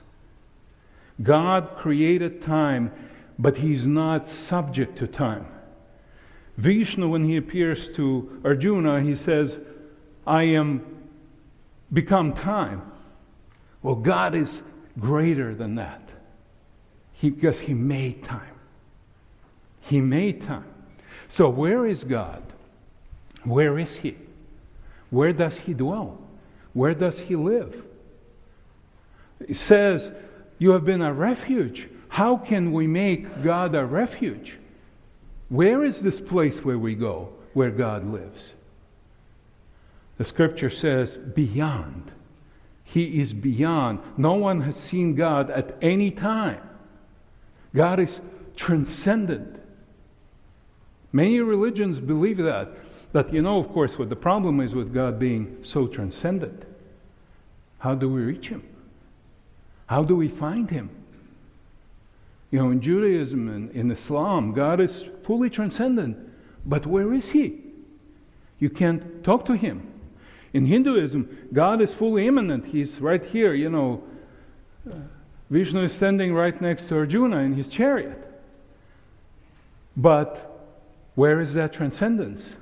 God 1.22 1.76
created 1.78 2.42
time, 2.42 2.92
but 3.38 3.58
He's 3.58 3.86
not 3.86 4.28
subject 4.28 4.98
to 5.00 5.08
time. 5.08 5.48
Vishnu, 6.58 7.10
when 7.10 7.26
he 7.26 7.38
appears 7.38 7.90
to 7.96 8.42
Arjuna, 8.46 9.02
he 9.02 9.16
says, 9.16 9.58
I 10.26 10.44
am 10.44 10.96
become 11.92 12.34
time. 12.34 12.82
Well, 13.84 13.96
God 13.96 14.36
is 14.36 14.62
greater 15.00 15.54
than 15.54 15.76
that. 15.76 16.02
He, 17.14 17.30
because 17.30 17.60
He 17.60 17.74
made 17.74 18.24
time. 18.24 18.56
He 19.82 20.02
made 20.02 20.42
time. 20.44 20.66
So, 21.28 21.50
where 21.50 21.86
is 21.86 22.04
God? 22.04 22.42
Where 23.44 23.78
is 23.78 23.96
He? 23.96 24.18
Where 25.10 25.34
does 25.34 25.56
He 25.58 25.74
dwell? 25.74 26.20
Where 26.74 26.94
does 26.94 27.20
He 27.20 27.36
live? 27.36 27.84
It 29.40 29.58
says, 29.58 30.10
You 30.58 30.72
have 30.72 30.86
been 30.86 31.02
a 31.02 31.14
refuge. 31.14 31.88
How 32.16 32.38
can 32.38 32.72
we 32.72 32.88
make 32.88 33.44
God 33.44 33.76
a 33.76 33.84
refuge? 33.84 34.58
Where 35.50 35.84
is 35.84 36.00
this 36.00 36.22
place 36.22 36.64
where 36.64 36.80
we 36.80 36.96
go, 36.96 37.28
where 37.54 37.72
God 37.72 38.10
lives? 38.10 38.54
The 40.18 40.24
scripture 40.24 40.70
says, 40.70 41.18
beyond. 41.18 42.14
He 42.86 43.20
is 43.20 43.34
beyond. 43.34 44.00
No 44.16 44.36
one 44.36 44.62
has 44.62 44.78
seen 44.78 45.16
God 45.16 45.52
at 45.52 45.76
any 45.82 46.10
time. 46.10 46.62
God 47.76 48.00
is 48.00 48.22
transcendent. 48.56 49.60
Many 51.12 51.42
religions 51.42 52.00
believe 52.00 52.38
that. 52.38 52.70
But 53.12 53.34
you 53.34 53.42
know, 53.42 53.60
of 53.60 53.68
course, 53.74 54.00
what 54.00 54.08
the 54.08 54.16
problem 54.16 54.62
is 54.62 54.74
with 54.74 54.94
God 54.94 55.20
being 55.20 55.58
so 55.64 55.86
transcendent. 55.86 56.64
How 57.80 57.94
do 57.94 58.08
we 58.08 58.22
reach 58.22 58.48
Him? 58.48 58.64
How 59.88 60.06
do 60.06 60.16
we 60.16 60.30
find 60.30 60.70
Him? 60.70 60.90
You 62.56 62.64
know, 62.64 62.72
in 62.72 62.80
Judaism 62.80 63.50
and 63.50 63.70
in 63.72 63.92
Islam, 63.92 64.54
God 64.54 64.80
is 64.80 65.04
fully 65.26 65.50
transcendent. 65.50 66.18
But 66.66 66.88
where 66.88 67.14
is 67.14 67.28
He? 67.28 67.60
You 68.60 68.70
can't 68.70 69.22
talk 69.26 69.44
to 69.48 69.58
Him. 69.58 69.92
In 70.54 70.66
Hinduism, 70.66 71.50
God 71.52 71.82
is 71.82 71.94
fully 71.94 72.28
immanent. 72.28 72.66
He's 72.66 73.02
right 73.02 73.22
here, 73.26 73.54
you 73.54 73.70
know. 73.70 74.02
Uh, 74.90 74.96
Vishnu 75.50 75.84
is 75.84 75.92
standing 75.92 76.34
right 76.34 76.62
next 76.62 76.88
to 76.88 76.96
Arjuna 76.96 77.40
in 77.40 77.52
his 77.56 77.68
chariot. 77.68 78.24
But 79.98 80.66
where 81.16 81.42
is 81.42 81.56
that 81.56 81.74
transcendence? 81.74 82.54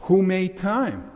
Who 0.00 0.22
made 0.22 0.58
time? 0.58 1.10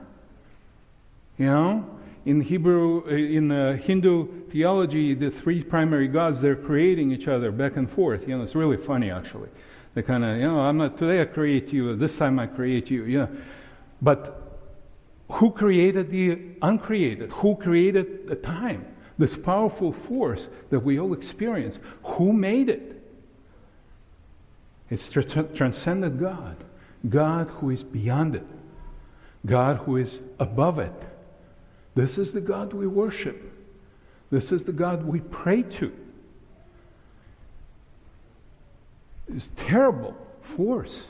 You 1.38 1.46
know, 1.46 1.91
in 2.24 2.40
Hebrew, 2.40 3.02
uh, 3.06 3.10
in 3.10 3.50
uh, 3.50 3.76
Hindu 3.76 4.48
theology, 4.50 5.14
the 5.14 5.30
three 5.30 5.62
primary 5.62 6.08
gods 6.08 6.40
they're 6.40 6.56
creating 6.56 7.12
each 7.12 7.28
other 7.28 7.50
back 7.50 7.76
and 7.76 7.90
forth. 7.90 8.22
You 8.26 8.36
know, 8.36 8.44
it's 8.44 8.54
really 8.54 8.76
funny 8.76 9.10
actually. 9.10 9.48
They 9.94 10.02
kind 10.02 10.24
of, 10.24 10.36
you 10.36 10.46
know, 10.46 10.60
I'm 10.60 10.78
not 10.78 10.96
today 10.96 11.20
I 11.20 11.24
create 11.24 11.68
you, 11.72 11.96
this 11.96 12.16
time 12.16 12.38
I 12.38 12.46
create 12.46 12.90
you. 12.90 13.04
Yeah, 13.04 13.26
but 14.00 14.60
who 15.30 15.50
created 15.50 16.10
the 16.10 16.38
uncreated? 16.62 17.30
Who 17.30 17.56
created 17.56 18.28
the 18.28 18.36
time? 18.36 18.86
This 19.18 19.36
powerful 19.36 19.92
force 19.92 20.48
that 20.70 20.80
we 20.80 20.98
all 20.98 21.12
experience. 21.12 21.78
Who 22.04 22.32
made 22.32 22.68
it? 22.68 23.02
It's 24.90 25.10
tra- 25.10 25.24
transcendent 25.24 26.20
God. 26.20 26.64
God 27.08 27.48
who 27.48 27.70
is 27.70 27.82
beyond 27.82 28.36
it. 28.36 28.46
God 29.46 29.78
who 29.78 29.96
is 29.96 30.20
above 30.38 30.78
it. 30.78 30.92
This 31.94 32.18
is 32.18 32.32
the 32.32 32.40
God 32.40 32.72
we 32.72 32.86
worship. 32.86 33.42
This 34.30 34.50
is 34.50 34.64
the 34.64 34.72
God 34.72 35.04
we 35.04 35.20
pray 35.20 35.62
to. 35.62 35.92
It's 39.28 39.50
terrible 39.56 40.16
force. 40.56 41.04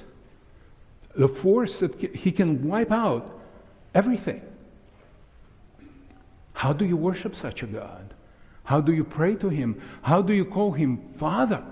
The 1.17 1.29
force 1.29 1.79
that 1.81 1.95
he 2.01 2.33
can 2.33 2.67
wipe 2.67 2.91
out 2.91 3.41
everything. 3.95 4.43
How 6.53 6.73
do 6.73 6.85
you 6.85 6.97
worship 6.97 7.37
such 7.37 7.62
a 7.62 7.67
God? 7.67 8.15
How 8.65 8.81
do 8.81 8.93
you 8.93 9.05
pray 9.05 9.35
to 9.37 9.49
him? 9.49 9.81
How 10.03 10.23
do 10.23 10.33
you 10.33 10.45
call 10.45 10.73
him 10.73 11.15
Father? 11.19 11.62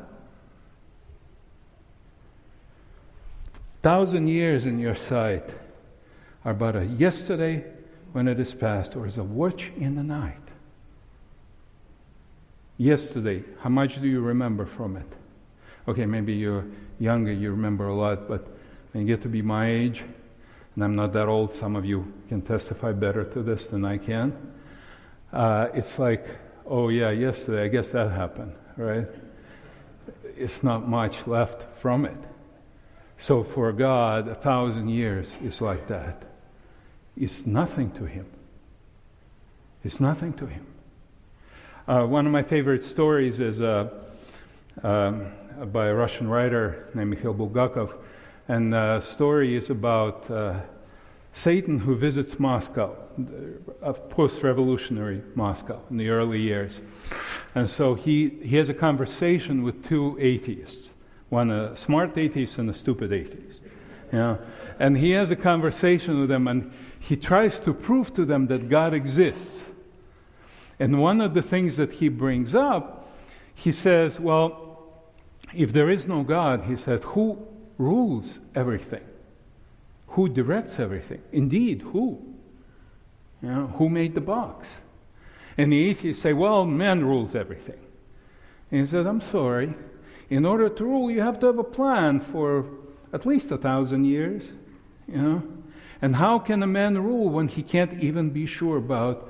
Thousand 3.83 4.29
years 4.29 4.67
in 4.67 4.79
your 4.79 4.97
sight 4.97 5.55
are 6.45 6.55
but 6.55 6.77
a 6.77 6.85
yesterday 6.85 7.65
when 8.13 8.29
it 8.29 8.41
is 8.41 8.53
past, 8.55 8.97
or 8.97 9.07
as 9.07 9.19
a 9.19 9.25
watch 9.25 9.71
in 9.77 9.95
the 9.95 10.03
night. 10.03 10.37
Yesterday, 12.77 13.45
how 13.61 13.69
much 13.69 14.01
do 14.01 14.09
you 14.09 14.21
remember 14.21 14.67
from 14.67 14.97
it? 14.97 15.07
Okay, 15.87 16.07
maybe 16.07 16.33
you're 16.33 16.65
younger, 16.99 17.33
you 17.33 17.51
remember 17.51 17.89
a 17.89 17.95
lot, 17.95 18.27
but 18.27 18.47
when 18.93 19.07
you 19.07 19.15
get 19.15 19.23
to 19.23 19.29
be 19.29 19.43
my 19.43 19.71
age, 19.71 20.03
and 20.75 20.85
I'm 20.85 20.97
not 20.97 21.13
that 21.13 21.29
old, 21.29 21.53
some 21.53 21.77
of 21.77 21.85
you 21.85 22.11
can 22.29 22.43
testify 22.43 22.93
better 22.93 23.25
to 23.25 23.43
this 23.43 23.67
than 23.67 23.85
I 23.85 23.99
can. 23.99 24.35
Uh, 25.33 25.69
it's 25.75 25.99
like, 25.99 26.27
oh 26.67 26.89
yeah, 26.89 27.11
yesterday, 27.11 27.65
I 27.65 27.69
guess 27.69 27.89
that 27.89 28.11
happened, 28.11 28.55
right? 28.77 29.07
It's 30.25 30.63
not 30.63 30.89
much 30.89 31.27
left 31.27 31.67
from 31.83 32.05
it. 32.05 32.17
So 33.19 33.45
for 33.45 33.73
God, 33.73 34.29
a 34.29 34.37
thousand 34.37 34.89
years 34.89 35.29
is 35.43 35.61
like 35.61 35.87
that. 35.89 36.30
It's 37.17 37.45
nothing 37.47 37.91
to 37.93 38.05
Him. 38.05 38.27
It's 39.85 40.01
nothing 40.01 40.33
to 40.35 40.47
Him. 40.47 40.67
Uh, 41.89 42.05
one 42.05 42.27
of 42.27 42.33
my 42.33 42.43
favorite 42.43 42.85
stories 42.85 43.41
is 43.41 43.61
uh, 43.61 43.89
um, 44.83 45.33
by 45.73 45.89
a 45.89 45.95
Russian 45.95 46.29
writer 46.29 46.89
named 46.95 47.11
Mikhail 47.11 47.35
Bulgakov, 47.35 47.93
and 48.49 48.73
the 48.73 49.01
story 49.01 49.57
is 49.57 49.71
about 49.71 50.31
uh, 50.31 50.61
Satan 51.35 51.79
who 51.79 51.97
visits 51.97 52.39
Moscow, 52.39 52.97
a 53.83 53.93
post-revolutionary 53.93 55.23
Moscow 55.35 55.81
in 55.91 55.97
the 55.97 56.09
early 56.09 56.41
years. 56.41 56.81
And 57.55 57.69
so 57.69 57.95
he, 57.95 58.39
he 58.43 58.57
has 58.57 58.69
a 58.69 58.75
conversation 58.75 59.63
with 59.63 59.85
two 59.85 60.17
atheists, 60.21 60.91
one 61.29 61.51
a 61.51 61.77
smart 61.77 62.17
atheist 62.19 62.59
and 62.59 62.69
a 62.71 62.75
stupid 62.75 63.13
atheist. 63.13 63.60
Know? 64.13 64.39
And 64.79 64.97
he 64.97 65.11
has 65.11 65.31
a 65.31 65.37
conversation 65.37 66.21
with 66.21 66.29
them 66.29 66.49
and 66.49 66.73
he 66.99 67.17
tries 67.17 67.59
to 67.61 67.73
prove 67.73 68.13
to 68.15 68.25
them 68.25 68.47
that 68.49 68.69
God 68.69 68.95
exists. 68.95 69.63
And 70.79 70.99
one 71.01 71.21
of 71.21 71.35
the 71.35 71.43
things 71.43 71.77
that 71.77 71.93
he 71.93 72.09
brings 72.09 72.55
up, 72.55 73.09
he 73.55 73.73
says, 73.73 74.19
well, 74.19 74.71
if 75.55 75.73
there 75.73 75.91
is 75.91 76.07
no 76.07 76.23
God, 76.23 76.65
he 76.65 76.77
said, 76.77 77.03
who 77.05 77.39
rules 77.77 78.39
everything? 78.55 79.03
Who 80.09 80.29
directs 80.29 80.79
everything? 80.79 81.23
Indeed, 81.33 81.83
who? 81.83 82.19
You 83.43 83.49
know, 83.49 83.67
who 83.67 83.89
made 83.89 84.15
the 84.15 84.21
box? 84.21 84.67
And 85.57 85.73
the 85.73 85.89
atheists 85.89 86.23
say, 86.23 86.33
well, 86.33 86.65
man 86.65 87.05
rules 87.05 87.35
everything. 87.35 87.79
And 88.71 88.81
he 88.81 88.87
said, 88.87 89.07
I'm 89.07 89.21
sorry. 89.31 89.75
In 90.31 90.47
order 90.47 90.69
to 90.69 90.85
rule, 90.85 91.11
you 91.11 91.21
have 91.21 91.41
to 91.41 91.47
have 91.47 91.59
a 91.59 91.65
plan 91.65 92.21
for 92.33 92.65
at 93.13 93.27
least 93.27 93.51
a 93.51 93.59
thousand 93.59 94.05
years. 94.05 94.43
You 95.07 95.23
know? 95.23 95.43
And 96.03 96.17
how 96.17 96.39
can 96.39 96.63
a 96.63 96.67
man 96.67 96.97
rule 96.99 97.29
when 97.29 97.49
he 97.49 97.63
can't 97.63 98.03
even 98.03 98.31
be 98.31 98.47
sure 98.47 98.79
about 98.79 99.29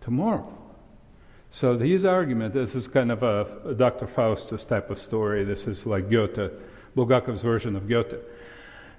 tomorrow? 0.00 0.52
So 1.50 1.78
his 1.78 2.04
argument, 2.04 2.54
this 2.54 2.74
is 2.74 2.86
kind 2.86 3.10
of 3.10 3.22
a, 3.22 3.70
a 3.70 3.74
Dr. 3.74 4.06
Faustus 4.06 4.64
type 4.64 4.90
of 4.90 4.98
story. 4.98 5.44
This 5.44 5.66
is 5.66 5.86
like 5.86 6.10
Goethe, 6.10 6.52
Bulgakov's 6.94 7.42
version 7.42 7.76
of 7.76 7.88
Goethe. 7.88 8.20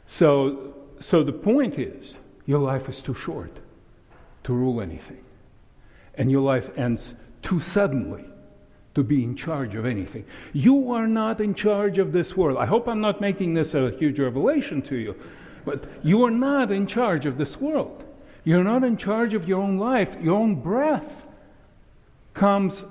So 0.08 0.74
so 1.00 1.24
the 1.24 1.32
point 1.32 1.78
is, 1.78 2.18
your 2.46 2.60
life 2.60 2.90
is 2.90 3.02
too 3.02 3.14
short 3.14 3.60
to 4.44 4.54
rule 4.54 4.82
anything. 4.82 5.24
And 6.16 6.32
your 6.32 6.42
life 6.42 6.70
ends 6.78 7.14
too 7.44 7.60
suddenly 7.60 8.26
to 8.98 9.04
be 9.04 9.24
in 9.24 9.36
charge 9.36 9.76
of 9.76 9.86
anything. 9.86 10.26
You 10.54 10.92
are 10.92 11.08
not 11.08 11.40
in 11.40 11.54
charge 11.54 12.00
of 12.00 12.12
this 12.12 12.36
world. 12.36 12.58
I 12.58 12.66
hope 12.66 12.88
I'm 12.88 13.00
not 13.00 13.22
making 13.22 13.54
this 13.54 13.76
a 13.76 13.92
huge 13.92 14.18
revelation 14.18 14.82
to 14.88 14.96
you, 14.96 15.16
but 15.66 15.84
you 16.04 16.24
are 16.24 16.32
not 16.32 16.72
in 16.72 16.88
charge 16.88 17.28
of 17.28 17.38
this 17.38 17.62
world. 17.62 18.04
You're 18.44 18.64
not 18.64 18.84
in 18.84 18.98
charge 18.98 19.36
of 19.36 19.48
your 19.48 19.62
own 19.62 19.78
life. 19.78 20.18
Your 20.20 20.34
own 20.34 20.56
breath 20.56 21.12
comes 22.34 22.84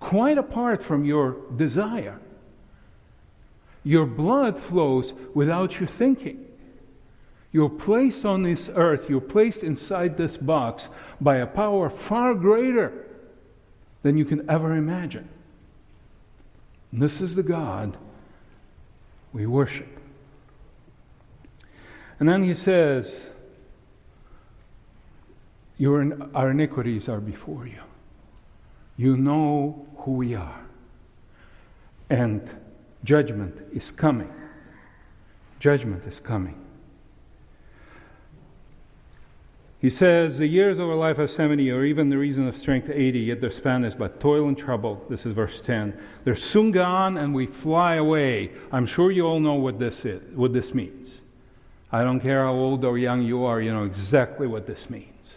quite 0.00 0.36
apart 0.36 0.82
from 0.82 1.04
your 1.04 1.36
desire. 1.54 2.18
Your 3.84 4.04
blood 4.04 4.60
flows 4.60 5.14
without 5.32 5.78
you 5.78 5.86
thinking. 5.86 6.44
You're 7.52 7.70
placed 7.70 8.24
on 8.24 8.42
this 8.42 8.68
earth, 8.74 9.08
you're 9.08 9.20
placed 9.20 9.62
inside 9.62 10.16
this 10.16 10.36
box 10.36 10.88
by 11.20 11.36
a 11.36 11.46
power 11.46 11.88
far 11.88 12.34
greater 12.34 13.06
than 14.02 14.18
you 14.18 14.24
can 14.24 14.50
ever 14.50 14.74
imagine. 14.74 15.28
And 16.92 17.00
this 17.00 17.20
is 17.20 17.34
the 17.34 17.42
God 17.42 17.96
we 19.32 19.46
worship. 19.46 19.88
And 22.18 22.28
then 22.28 22.42
he 22.42 22.54
says, 22.54 23.14
Your, 25.76 26.16
Our 26.34 26.50
iniquities 26.50 27.08
are 27.08 27.20
before 27.20 27.66
you. 27.66 27.80
You 28.96 29.16
know 29.16 29.86
who 29.98 30.12
we 30.12 30.34
are. 30.34 30.64
And 32.08 32.48
judgment 33.04 33.54
is 33.74 33.90
coming. 33.90 34.32
Judgment 35.60 36.04
is 36.06 36.20
coming. 36.20 36.65
He 39.86 39.90
says, 39.90 40.36
The 40.36 40.48
years 40.48 40.80
of 40.80 40.88
our 40.88 40.96
life 40.96 41.20
are 41.20 41.28
70, 41.28 41.70
or 41.70 41.84
even 41.84 42.08
the 42.08 42.18
reason 42.18 42.48
of 42.48 42.56
strength 42.56 42.90
80, 42.92 43.20
yet 43.20 43.40
their 43.40 43.52
span 43.52 43.84
is 43.84 43.94
but 43.94 44.18
toil 44.18 44.48
and 44.48 44.58
trouble. 44.58 45.00
This 45.08 45.24
is 45.24 45.32
verse 45.32 45.60
10. 45.60 45.96
They're 46.24 46.34
soon 46.34 46.72
gone 46.72 47.18
and 47.18 47.32
we 47.32 47.46
fly 47.46 47.94
away. 47.94 48.50
I'm 48.72 48.84
sure 48.84 49.12
you 49.12 49.24
all 49.24 49.38
know 49.38 49.54
what 49.54 49.78
this 49.78 50.04
is, 50.04 50.20
what 50.34 50.52
this 50.52 50.74
means. 50.74 51.20
I 51.92 52.02
don't 52.02 52.18
care 52.18 52.42
how 52.42 52.52
old 52.52 52.84
or 52.84 52.98
young 52.98 53.22
you 53.22 53.44
are, 53.44 53.60
you 53.60 53.72
know 53.72 53.84
exactly 53.84 54.48
what 54.48 54.66
this 54.66 54.90
means. 54.90 55.34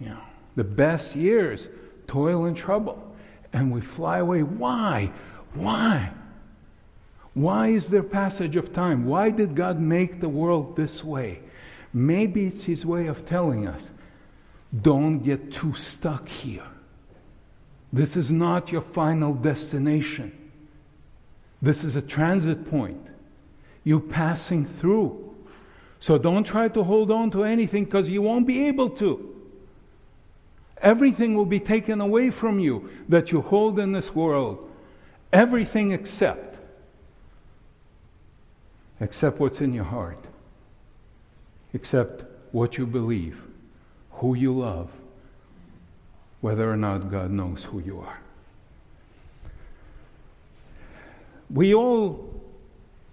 You 0.00 0.08
know, 0.08 0.24
the 0.56 0.64
best 0.64 1.14
years, 1.14 1.68
toil 2.08 2.46
and 2.46 2.56
trouble. 2.56 3.14
And 3.52 3.70
we 3.70 3.80
fly 3.80 4.18
away. 4.18 4.42
Why? 4.42 5.12
Why? 5.54 6.10
Why 7.34 7.68
is 7.68 7.86
there 7.86 8.02
passage 8.02 8.56
of 8.56 8.72
time? 8.72 9.06
Why 9.06 9.30
did 9.30 9.54
God 9.54 9.78
make 9.78 10.20
the 10.20 10.28
world 10.28 10.74
this 10.74 11.04
way? 11.04 11.42
Maybe 11.92 12.46
it's 12.46 12.64
his 12.64 12.86
way 12.86 13.06
of 13.08 13.26
telling 13.26 13.66
us 13.66 13.82
don't 14.82 15.18
get 15.18 15.52
too 15.52 15.74
stuck 15.74 16.28
here. 16.28 16.66
This 17.92 18.16
is 18.16 18.30
not 18.30 18.70
your 18.70 18.82
final 18.82 19.34
destination. 19.34 20.32
This 21.60 21.82
is 21.82 21.96
a 21.96 22.02
transit 22.02 22.70
point. 22.70 23.04
You're 23.82 24.00
passing 24.00 24.66
through. 24.78 25.34
So 25.98 26.16
don't 26.16 26.44
try 26.44 26.68
to 26.68 26.84
hold 26.84 27.10
on 27.10 27.30
to 27.32 27.44
anything 27.44 27.84
because 27.84 28.08
you 28.08 28.22
won't 28.22 28.46
be 28.46 28.66
able 28.66 28.90
to. 28.90 29.26
Everything 30.80 31.34
will 31.34 31.46
be 31.46 31.60
taken 31.60 32.00
away 32.00 32.30
from 32.30 32.58
you 32.60 32.88
that 33.08 33.32
you 33.32 33.42
hold 33.42 33.78
in 33.78 33.92
this 33.92 34.14
world. 34.14 34.70
Everything 35.32 35.92
except 35.92 36.58
except 39.00 39.40
what's 39.40 39.60
in 39.60 39.72
your 39.72 39.84
heart 39.84 40.22
except 41.72 42.24
what 42.52 42.76
you 42.76 42.86
believe, 42.86 43.40
who 44.12 44.34
you 44.34 44.56
love, 44.56 44.90
whether 46.40 46.70
or 46.70 46.76
not 46.76 47.10
God 47.10 47.30
knows 47.30 47.64
who 47.64 47.80
you 47.80 48.00
are. 48.00 48.18
We 51.52 51.74
all 51.74 52.30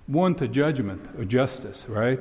want 0.08 0.42
a 0.42 0.48
judgment, 0.48 1.02
a 1.20 1.26
justice, 1.26 1.86
right? 1.88 2.20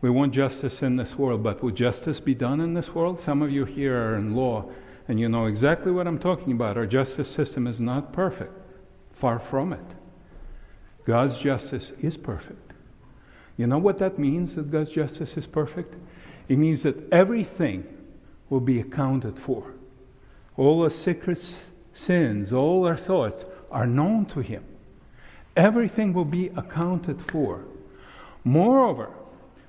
We 0.00 0.10
want 0.10 0.32
justice 0.32 0.82
in 0.82 0.96
this 0.96 1.16
world, 1.16 1.42
but 1.42 1.62
will 1.62 1.72
justice 1.72 2.20
be 2.20 2.34
done 2.34 2.60
in 2.60 2.74
this 2.74 2.94
world? 2.94 3.20
Some 3.20 3.42
of 3.42 3.50
you 3.50 3.64
here 3.64 3.96
are 3.96 4.16
in 4.16 4.34
law, 4.34 4.70
and 5.08 5.20
you 5.20 5.28
know 5.28 5.46
exactly 5.46 5.92
what 5.92 6.06
I'm 6.06 6.18
talking 6.18 6.52
about. 6.52 6.76
Our 6.76 6.86
justice 6.86 7.30
system 7.30 7.66
is 7.66 7.80
not 7.80 8.12
perfect, 8.12 8.52
far 9.12 9.38
from 9.38 9.72
it. 9.72 9.84
God's 11.06 11.36
justice 11.38 11.92
is 12.00 12.16
perfect. 12.16 12.69
You 13.60 13.66
know 13.66 13.76
what 13.76 13.98
that 13.98 14.18
means 14.18 14.54
that 14.54 14.70
God's 14.70 14.88
justice 14.88 15.36
is 15.36 15.46
perfect? 15.46 15.94
It 16.48 16.56
means 16.56 16.82
that 16.84 17.12
everything 17.12 17.84
will 18.48 18.60
be 18.60 18.80
accounted 18.80 19.38
for. 19.38 19.74
All 20.56 20.82
our 20.82 20.88
secret 20.88 21.38
sins, 21.92 22.54
all 22.54 22.86
our 22.86 22.96
thoughts 22.96 23.44
are 23.70 23.86
known 23.86 24.24
to 24.32 24.40
Him. 24.40 24.64
Everything 25.58 26.14
will 26.14 26.24
be 26.24 26.46
accounted 26.56 27.20
for. 27.30 27.66
Moreover, 28.44 29.10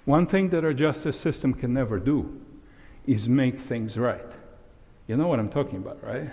one 0.06 0.26
thing 0.26 0.52
that 0.52 0.64
our 0.64 0.74
justice 0.74 1.20
system 1.20 1.54
can 1.54 1.74
never 1.74 2.00
do 2.00 2.40
is 3.06 3.28
make 3.28 3.60
things 3.60 3.98
right. 3.98 4.32
You 5.08 5.18
know 5.18 5.28
what 5.28 5.38
I'm 5.40 5.50
talking 5.50 5.80
about, 5.80 6.02
right? 6.02 6.32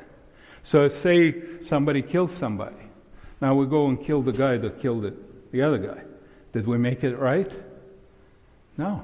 So 0.62 0.88
say 0.88 1.35
somebody 1.64 2.03
kills 2.03 2.37
somebody. 2.37 2.77
Now 3.40 3.57
we 3.57 3.66
go 3.66 3.88
and 3.88 4.01
kill 4.01 4.23
the 4.23 4.31
guy 4.31 4.59
that 4.59 4.81
killed 4.81 5.05
it, 5.05 5.51
the 5.51 5.62
other 5.62 5.79
guy. 5.79 6.08
Did 6.53 6.67
we 6.67 6.79
make 6.79 7.05
it 7.05 7.17
right? 7.17 7.51
No. 8.77 9.03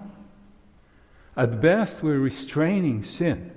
At 1.36 1.60
best, 1.60 2.02
we're 2.02 2.18
restraining 2.18 3.04
sin. 3.04 3.50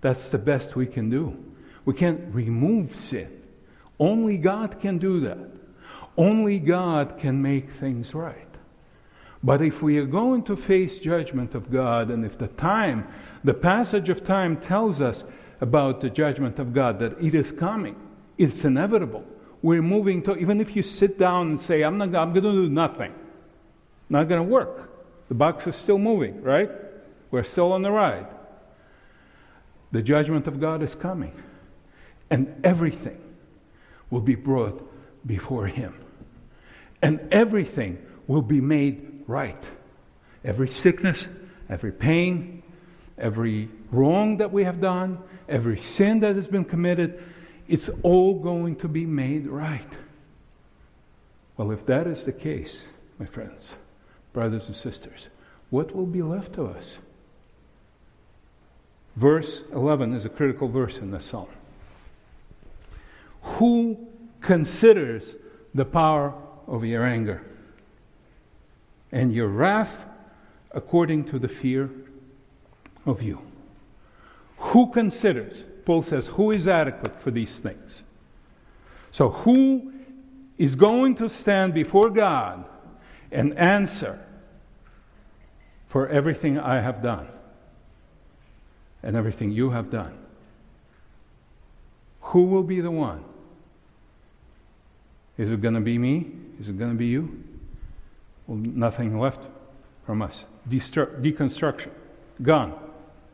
That's 0.00 0.30
the 0.30 0.38
best 0.38 0.76
we 0.76 0.86
can 0.86 1.10
do. 1.10 1.36
We 1.84 1.94
can't 1.94 2.34
remove 2.34 2.94
sin. 2.94 3.42
Only 3.98 4.36
God 4.36 4.80
can 4.80 4.98
do 4.98 5.20
that. 5.20 5.38
Only 6.16 6.58
God 6.58 7.18
can 7.18 7.42
make 7.42 7.70
things 7.80 8.14
right. 8.14 8.46
But 9.42 9.62
if 9.62 9.82
we 9.82 9.98
are 9.98 10.06
going 10.06 10.44
to 10.44 10.56
face 10.56 10.98
judgment 10.98 11.54
of 11.54 11.70
God, 11.70 12.10
and 12.10 12.24
if 12.24 12.38
the 12.38 12.48
time, 12.48 13.08
the 13.42 13.54
passage 13.54 14.08
of 14.08 14.24
time 14.24 14.60
tells 14.60 15.00
us 15.00 15.24
about 15.60 16.00
the 16.00 16.10
judgment 16.10 16.58
of 16.58 16.74
God, 16.74 16.98
that 17.00 17.20
it 17.20 17.34
is 17.34 17.50
coming, 17.52 17.96
it's 18.38 18.64
inevitable. 18.64 19.24
We're 19.62 19.82
moving 19.82 20.22
to, 20.24 20.36
even 20.36 20.60
if 20.60 20.74
you 20.74 20.82
sit 20.82 21.18
down 21.18 21.50
and 21.50 21.60
say, 21.60 21.82
I'm, 21.82 21.98
not, 21.98 22.14
I'm 22.14 22.32
going 22.32 22.44
to 22.44 22.52
do 22.52 22.68
nothing, 22.68 23.12
not 24.08 24.28
going 24.28 24.42
to 24.42 24.50
work. 24.50 24.90
The 25.28 25.34
box 25.34 25.66
is 25.66 25.76
still 25.76 25.98
moving, 25.98 26.42
right? 26.42 26.70
We're 27.30 27.44
still 27.44 27.72
on 27.72 27.82
the 27.82 27.90
ride. 27.90 28.26
The 29.92 30.02
judgment 30.02 30.46
of 30.46 30.60
God 30.60 30.82
is 30.82 30.94
coming. 30.94 31.32
And 32.30 32.64
everything 32.64 33.20
will 34.08 34.20
be 34.20 34.34
brought 34.34 34.88
before 35.26 35.66
Him. 35.66 35.94
And 37.02 37.28
everything 37.32 37.98
will 38.26 38.42
be 38.42 38.60
made 38.60 39.24
right. 39.26 39.62
Every 40.44 40.70
sickness, 40.70 41.26
every 41.68 41.92
pain, 41.92 42.62
every 43.18 43.68
wrong 43.90 44.38
that 44.38 44.52
we 44.52 44.64
have 44.64 44.80
done, 44.80 45.18
every 45.48 45.82
sin 45.82 46.20
that 46.20 46.36
has 46.36 46.46
been 46.46 46.64
committed, 46.64 47.22
it's 47.70 47.88
all 48.02 48.34
going 48.34 48.74
to 48.74 48.88
be 48.88 49.06
made 49.06 49.46
right. 49.46 49.92
Well, 51.56 51.70
if 51.70 51.86
that 51.86 52.08
is 52.08 52.24
the 52.24 52.32
case, 52.32 52.78
my 53.20 53.26
friends, 53.26 53.74
brothers 54.32 54.66
and 54.66 54.74
sisters, 54.74 55.28
what 55.70 55.94
will 55.94 56.06
be 56.06 56.20
left 56.20 56.54
to 56.54 56.64
us? 56.66 56.96
Verse 59.14 59.60
11 59.72 60.14
is 60.14 60.24
a 60.24 60.28
critical 60.28 60.66
verse 60.66 60.96
in 60.96 61.12
the 61.12 61.20
psalm. 61.20 61.46
Who 63.42 64.08
considers 64.40 65.22
the 65.72 65.84
power 65.84 66.34
of 66.66 66.84
your 66.84 67.04
anger 67.04 67.40
and 69.12 69.32
your 69.32 69.46
wrath 69.46 69.94
according 70.72 71.26
to 71.26 71.38
the 71.38 71.48
fear 71.48 71.88
of 73.06 73.22
you? 73.22 73.40
Who 74.58 74.90
considers? 74.90 75.69
Paul 75.90 76.04
says, 76.04 76.28
who 76.28 76.52
is 76.52 76.68
adequate 76.68 77.20
for 77.20 77.32
these 77.32 77.58
things? 77.58 78.04
So, 79.10 79.30
who 79.30 79.92
is 80.56 80.76
going 80.76 81.16
to 81.16 81.28
stand 81.28 81.74
before 81.74 82.10
God 82.10 82.64
and 83.32 83.58
answer 83.58 84.24
for 85.88 86.08
everything 86.08 86.60
I 86.60 86.80
have 86.80 87.02
done 87.02 87.26
and 89.02 89.16
everything 89.16 89.50
you 89.50 89.70
have 89.70 89.90
done? 89.90 90.16
Who 92.20 92.44
will 92.44 92.62
be 92.62 92.80
the 92.80 92.92
one? 92.92 93.24
Is 95.38 95.50
it 95.50 95.60
going 95.60 95.74
to 95.74 95.80
be 95.80 95.98
me? 95.98 96.30
Is 96.60 96.68
it 96.68 96.78
going 96.78 96.92
to 96.92 96.96
be 96.96 97.06
you? 97.06 97.42
Well, 98.46 98.58
nothing 98.58 99.18
left 99.18 99.40
from 100.06 100.22
us. 100.22 100.44
Destru- 100.68 101.20
deconstruction. 101.20 101.90
Gone. 102.40 102.78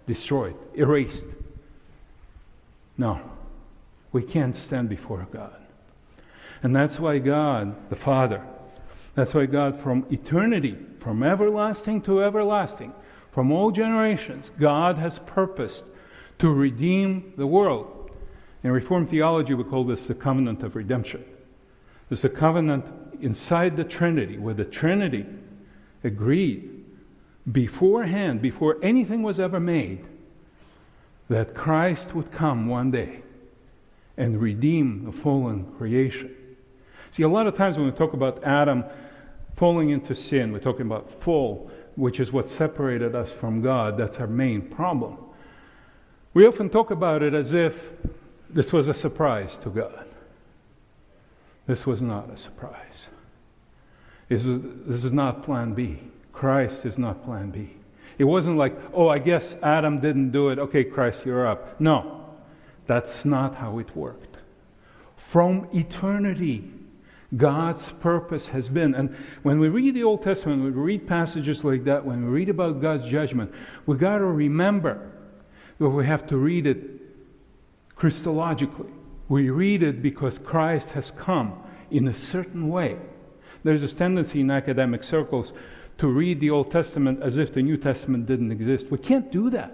Destroyed. 0.07 0.57
Erased. 0.75 1.23
No. 2.99 3.21
We 4.13 4.23
can't 4.23 4.57
stand 4.57 4.89
before 4.89 5.27
God. 5.33 5.57
And 6.63 6.75
that's 6.75 6.99
why 6.99 7.19
God, 7.19 7.91
the 7.91 7.97
Father, 7.97 8.43
that's 9.15 9.35
why 9.35 9.47
God, 9.47 9.81
from 9.83 10.07
eternity, 10.11 10.77
from 11.01 11.23
everlasting 11.23 12.03
to 12.03 12.23
everlasting, 12.23 12.93
from 13.33 13.53
all 13.53 13.71
generations, 13.71 14.51
God 14.59 14.97
has 14.97 15.19
purposed 15.27 15.83
to 16.39 16.51
redeem 16.51 17.33
the 17.37 17.47
world. 17.47 18.11
In 18.63 18.71
Reformed 18.71 19.11
theology, 19.11 19.55
we 19.55 19.65
call 19.65 19.85
this 19.85 20.07
the 20.07 20.15
covenant 20.15 20.63
of 20.63 20.77
redemption. 20.77 21.25
There's 22.09 22.25
a 22.25 22.29
covenant 22.29 22.87
inside 23.21 23.77
the 23.77 23.85
Trinity 23.85 24.39
where 24.39 24.55
the 24.55 24.65
Trinity 24.65 25.27
agreed 26.05 26.85
beforehand, 27.51 28.43
before 28.43 28.77
anything 28.83 29.23
was 29.23 29.39
ever 29.39 29.61
made, 29.61 30.05
that 31.29 31.55
Christ 31.55 32.15
would 32.15 32.33
come 32.33 32.69
one 32.69 32.91
day 32.91 33.23
and 34.17 34.41
redeem 34.41 35.05
the 35.05 35.13
fallen 35.23 35.65
creation. 35.77 36.35
See, 37.11 37.23
a 37.23 37.29
lot 37.29 37.47
of 37.47 37.57
times 37.57 37.77
when 37.77 37.87
we 37.87 37.93
talk 37.93 38.13
about 38.13 38.43
Adam 38.45 38.85
falling 39.57 39.91
into 39.91 40.15
sin, 40.15 40.53
we're 40.53 40.61
talking 40.61 40.87
about 40.87 41.23
fall, 41.23 41.71
which 41.97 42.21
is 42.21 42.33
what 42.33 42.49
separated 42.51 43.15
us 43.15 43.31
from 43.41 43.63
God. 43.63 43.99
That's 43.99 44.17
our 44.17 44.27
main 44.27 44.63
problem. 44.63 45.19
We 46.35 46.47
often 46.47 46.69
talk 46.69 46.91
about 46.91 47.23
it 47.23 47.35
as 47.35 47.53
if 47.53 47.75
this 48.51 48.73
was 48.73 48.89
a 48.89 48.95
surprise 48.95 49.59
to 49.63 49.71
God. 49.71 50.07
This 51.67 51.87
was 51.87 52.01
not 52.01 52.31
a 52.31 52.37
surprise. 52.37 53.09
This 54.29 54.45
is, 54.45 55.13
not 55.13 55.45
plan 55.45 55.75
B. 55.75 56.01
Christ 56.33 56.85
is 56.85 56.99
not 56.99 57.25
plan 57.25 57.51
B. 57.51 57.76
It 58.19 58.25
wasn't 58.25 58.57
like, 58.57 58.77
oh, 58.95 59.09
I 59.09 59.19
guess 59.19 59.57
Adam 59.63 60.01
didn't 60.01 60.31
do 60.31 60.49
it. 60.49 60.59
Okay, 60.59 60.85
Christ, 60.85 61.23
you're 61.25 61.47
up. 61.47 61.81
No, 61.81 62.25
that's 62.87 63.25
not 63.25 63.55
how 63.55 63.79
it 63.79 63.95
worked. 63.95 64.39
From 65.31 65.69
eternity, 65.75 66.71
God's 67.37 67.93
purpose 68.01 68.47
has 68.47 68.69
been. 68.69 68.95
And 68.95 69.15
when 69.43 69.59
we 69.59 69.69
read 69.69 69.95
the 69.95 70.05
Old 70.05 70.23
Testament, 70.23 70.63
when 70.63 70.75
we 70.75 70.81
read 70.81 71.07
passages 71.07 71.65
like 71.65 71.85
that, 71.85 72.05
when 72.05 72.25
we 72.25 72.31
read 72.31 72.49
about 72.49 72.81
God's 72.81 73.09
judgment, 73.11 73.53
we 73.85 73.97
got 73.97 74.19
to 74.19 74.25
remember 74.25 75.11
that 75.79 75.89
we 75.89 76.07
have 76.07 76.27
to 76.29 76.37
read 76.37 76.67
it 76.67 77.97
Christologically. 77.97 78.91
We 79.29 79.51
read 79.51 79.83
it 79.83 80.03
because 80.03 80.39
Christ 80.39 80.89
has 80.91 81.11
come 81.19 81.63
in 81.91 82.09
a 82.09 82.17
certain 82.17 82.69
way. 82.69 82.97
There's 83.65 83.81
this 83.81 83.95
tendency 83.95 84.41
in 84.41 84.51
academic 84.51 85.03
circles 85.03 85.53
to 85.99 86.07
read 86.07 86.41
the 86.41 86.51
Old 86.51 86.71
Testament 86.71 87.23
as 87.23 87.37
if 87.37 87.55
the 87.55 87.63
New 87.63 87.77
Testament 87.77 88.27
didn't 88.27 88.53
exist. 88.53 88.87
We 88.91 88.99
can't 88.99 89.31
do 89.33 89.51
that. 89.51 89.73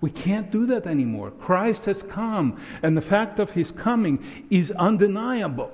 We 0.00 0.10
can't 0.10 0.50
do 0.50 0.66
that 0.66 0.86
anymore. 0.86 1.32
Christ 1.32 1.84
has 1.86 2.02
come, 2.04 2.60
and 2.82 2.96
the 2.96 3.02
fact 3.02 3.40
of 3.40 3.50
his 3.50 3.72
coming 3.72 4.24
is 4.48 4.70
undeniable. 4.70 5.72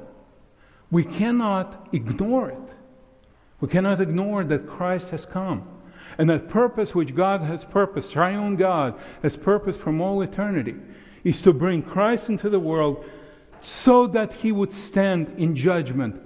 We 0.90 1.04
cannot 1.04 1.88
ignore 1.92 2.50
it. 2.50 2.74
We 3.60 3.68
cannot 3.68 4.00
ignore 4.00 4.44
that 4.44 4.66
Christ 4.66 5.10
has 5.10 5.26
come. 5.26 5.68
And 6.16 6.30
that 6.30 6.48
purpose 6.48 6.94
which 6.94 7.14
God 7.14 7.42
has 7.42 7.64
purposed, 7.64 8.12
triune 8.12 8.56
God 8.56 8.98
has 9.22 9.36
purposed 9.36 9.80
from 9.80 10.00
all 10.00 10.22
eternity, 10.22 10.76
is 11.22 11.40
to 11.42 11.52
bring 11.52 11.82
Christ 11.82 12.28
into 12.28 12.48
the 12.48 12.60
world 12.60 13.04
so 13.62 14.06
that 14.08 14.32
he 14.32 14.52
would 14.52 14.72
stand 14.72 15.34
in 15.38 15.56
judgment 15.56 16.20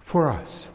for 0.00 0.30
us. 0.30 0.68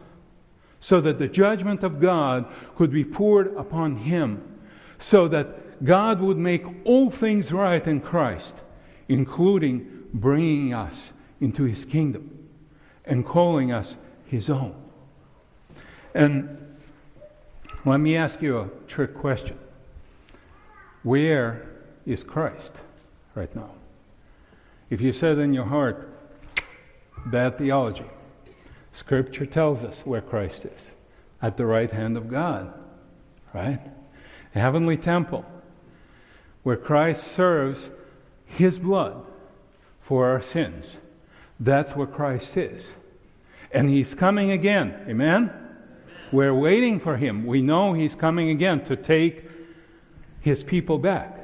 So 0.85 1.01
that 1.01 1.17
the 1.17 1.27
judgment 1.27 1.81
of 1.81 1.99
God 1.99 2.45
could 2.75 2.91
be 2.91 3.03
poured 3.03 3.55
upon 3.57 3.97
him. 3.97 4.59
So 4.99 5.27
that 5.29 5.83
God 5.83 6.21
would 6.21 6.37
make 6.37 6.63
all 6.85 7.09
things 7.09 7.51
right 7.51 7.85
in 7.87 8.01
Christ, 8.01 8.53
including 9.09 10.03
bringing 10.13 10.75
us 10.75 10.93
into 11.41 11.63
his 11.63 11.85
kingdom 11.85 12.47
and 13.03 13.25
calling 13.25 13.71
us 13.71 13.95
his 14.27 14.47
own. 14.47 14.75
And 16.13 16.55
let 17.83 17.97
me 17.97 18.15
ask 18.15 18.39
you 18.43 18.59
a 18.59 18.69
trick 18.87 19.15
question 19.15 19.57
Where 21.01 21.67
is 22.05 22.21
Christ? 22.23 22.73
right 23.33 23.53
now. 23.55 23.71
If 24.91 25.01
you 25.01 25.13
said 25.13 25.39
in 25.39 25.51
your 25.51 25.65
heart, 25.65 26.07
bad 27.25 27.57
theology, 27.57 28.05
Scripture 28.95 29.45
tells 29.45 29.83
us 29.83 30.01
where 30.05 30.21
Christ 30.21 30.63
is 30.63 30.91
at 31.41 31.57
the 31.57 31.65
right 31.65 31.91
hand 31.91 32.15
of 32.15 32.31
God, 32.31 32.73
right? 33.53 33.81
The 34.53 34.59
heavenly 34.59 34.95
temple, 34.95 35.45
where 36.63 36.77
Christ 36.77 37.35
serves 37.35 37.89
His 38.45 38.79
blood 38.79 39.25
for 40.07 40.27
our 40.27 40.41
sins. 40.41 40.97
That's 41.59 41.93
where 41.93 42.07
Christ 42.07 42.55
is. 42.55 42.87
And 43.71 43.89
He's 43.89 44.13
coming 44.13 44.51
again. 44.51 45.05
Amen? 45.09 45.51
We're 46.31 46.55
waiting 46.55 47.01
for 47.01 47.17
Him. 47.17 47.45
We 47.45 47.61
know 47.61 47.91
He's 47.91 48.15
coming 48.15 48.49
again 48.49 48.85
to 48.85 48.95
take 48.95 49.43
His 50.39 50.63
people 50.63 50.99
back. 50.99 51.37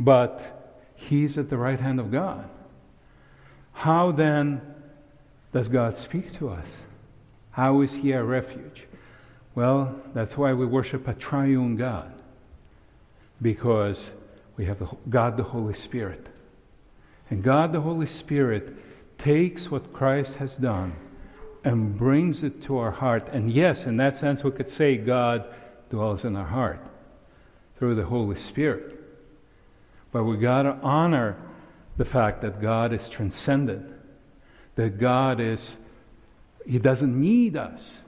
But 0.00 0.42
He's 0.96 1.38
at 1.38 1.48
the 1.48 1.58
right 1.58 1.78
hand 1.78 2.00
of 2.00 2.10
God. 2.10 2.50
How 3.72 4.10
then 4.10 4.73
does 5.54 5.68
God 5.68 5.96
speak 5.96 6.36
to 6.38 6.50
us? 6.50 6.66
How 7.52 7.80
is 7.80 7.94
He 7.94 8.12
our 8.12 8.24
refuge? 8.24 8.86
Well, 9.54 9.94
that's 10.12 10.36
why 10.36 10.52
we 10.52 10.66
worship 10.66 11.06
a 11.06 11.14
triune 11.14 11.76
God. 11.76 12.12
Because 13.40 14.10
we 14.56 14.66
have 14.66 14.82
God 15.08 15.36
the 15.36 15.44
Holy 15.44 15.74
Spirit. 15.74 16.26
And 17.30 17.42
God 17.42 17.72
the 17.72 17.80
Holy 17.80 18.08
Spirit 18.08 18.74
takes 19.18 19.70
what 19.70 19.92
Christ 19.92 20.34
has 20.34 20.56
done 20.56 20.94
and 21.62 21.96
brings 21.96 22.42
it 22.42 22.60
to 22.62 22.78
our 22.78 22.90
heart. 22.90 23.28
And 23.32 23.50
yes, 23.50 23.84
in 23.84 23.96
that 23.98 24.18
sense, 24.18 24.42
we 24.42 24.50
could 24.50 24.72
say 24.72 24.96
God 24.96 25.44
dwells 25.88 26.24
in 26.24 26.34
our 26.34 26.46
heart 26.46 26.80
through 27.78 27.94
the 27.94 28.04
Holy 28.04 28.38
Spirit. 28.38 29.00
But 30.10 30.24
we 30.24 30.36
got 30.36 30.62
to 30.62 30.76
honor 30.82 31.36
the 31.96 32.04
fact 32.04 32.42
that 32.42 32.60
God 32.60 32.92
is 32.92 33.08
transcendent, 33.08 33.86
that 34.76 34.98
God 34.98 35.40
is, 35.40 35.76
He 36.66 36.78
doesn't 36.78 37.18
need 37.18 37.56
us. 37.56 37.98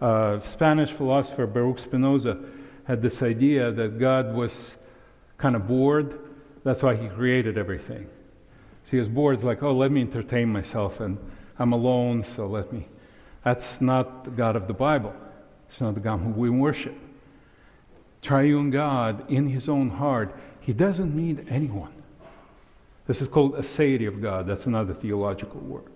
Uh, 0.00 0.40
Spanish 0.50 0.92
philosopher 0.92 1.46
Baruch 1.46 1.80
Spinoza 1.80 2.38
had 2.84 3.02
this 3.02 3.20
idea 3.22 3.72
that 3.72 3.98
God 3.98 4.34
was 4.34 4.52
kind 5.36 5.56
of 5.56 5.66
bored. 5.66 6.18
That's 6.64 6.82
why 6.82 6.96
He 6.96 7.08
created 7.08 7.58
everything. 7.58 8.08
So 8.84 8.90
He 8.92 8.98
was 8.98 9.08
bored. 9.08 9.42
Like, 9.42 9.62
oh, 9.62 9.72
let 9.72 9.90
me 9.90 10.00
entertain 10.00 10.48
myself, 10.48 11.00
and 11.00 11.18
I'm 11.58 11.72
alone, 11.72 12.24
so 12.36 12.46
let 12.46 12.72
me. 12.72 12.88
That's 13.44 13.80
not 13.80 14.24
the 14.24 14.30
God 14.30 14.56
of 14.56 14.66
the 14.66 14.74
Bible. 14.74 15.14
It's 15.68 15.80
not 15.80 15.94
the 15.94 16.00
God 16.00 16.18
who 16.18 16.30
we 16.30 16.50
worship. 16.50 16.96
Triune 18.22 18.70
God 18.70 19.30
in 19.30 19.48
His 19.48 19.68
own 19.68 19.90
heart, 19.90 20.34
He 20.60 20.72
doesn't 20.72 21.14
need 21.14 21.46
anyone. 21.48 21.97
This 23.08 23.22
is 23.22 23.26
called 23.26 23.54
aseity 23.54 24.06
of 24.06 24.22
God. 24.22 24.46
That's 24.46 24.66
another 24.66 24.92
theological 24.94 25.60
word. 25.60 25.90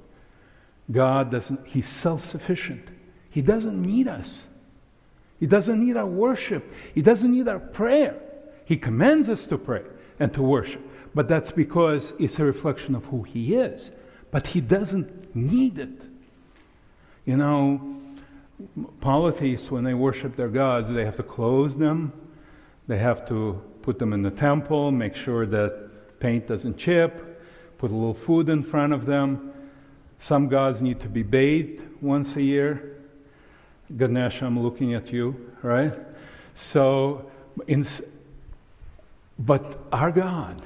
God 0.90 1.30
doesn't, 1.30 1.64
He's 1.66 1.86
self 1.86 2.24
sufficient. 2.24 2.88
He 3.30 3.42
doesn't 3.42 3.80
need 3.80 4.08
us. 4.08 4.46
He 5.38 5.46
doesn't 5.46 5.84
need 5.84 5.96
our 5.96 6.06
worship. 6.06 6.64
He 6.94 7.02
doesn't 7.02 7.30
need 7.30 7.48
our 7.48 7.58
prayer. 7.58 8.16
He 8.64 8.76
commands 8.76 9.28
us 9.28 9.44
to 9.46 9.58
pray 9.58 9.82
and 10.18 10.32
to 10.34 10.42
worship. 10.42 10.80
But 11.14 11.28
that's 11.28 11.52
because 11.52 12.12
it's 12.18 12.38
a 12.38 12.44
reflection 12.44 12.94
of 12.94 13.04
who 13.04 13.22
He 13.22 13.54
is. 13.54 13.90
But 14.30 14.46
He 14.46 14.62
doesn't 14.62 15.36
need 15.36 15.78
it. 15.78 16.00
You 17.26 17.36
know, 17.36 18.00
polytheists, 19.02 19.70
when 19.70 19.84
they 19.84 19.94
worship 19.94 20.34
their 20.34 20.48
gods, 20.48 20.88
they 20.90 21.04
have 21.04 21.16
to 21.16 21.22
close 21.22 21.76
them, 21.76 22.12
they 22.88 22.98
have 22.98 23.28
to 23.28 23.60
put 23.82 23.98
them 23.98 24.14
in 24.14 24.22
the 24.22 24.30
temple, 24.30 24.90
make 24.90 25.14
sure 25.14 25.44
that 25.46 25.91
paint 26.22 26.46
doesn't 26.46 26.78
chip, 26.78 27.12
put 27.78 27.90
a 27.90 27.94
little 27.94 28.14
food 28.14 28.48
in 28.48 28.62
front 28.62 28.92
of 28.92 29.04
them. 29.04 29.52
Some 30.20 30.48
gods 30.48 30.80
need 30.80 31.00
to 31.00 31.08
be 31.08 31.24
bathed 31.24 31.82
once 32.00 32.36
a 32.36 32.42
year. 32.42 32.96
Ganesh, 33.96 34.40
I'm 34.40 34.58
looking 34.62 34.94
at 34.94 35.12
you, 35.12 35.34
right? 35.62 35.92
So, 36.54 37.30
in, 37.66 37.86
but 39.36 39.80
our 39.90 40.12
God 40.12 40.62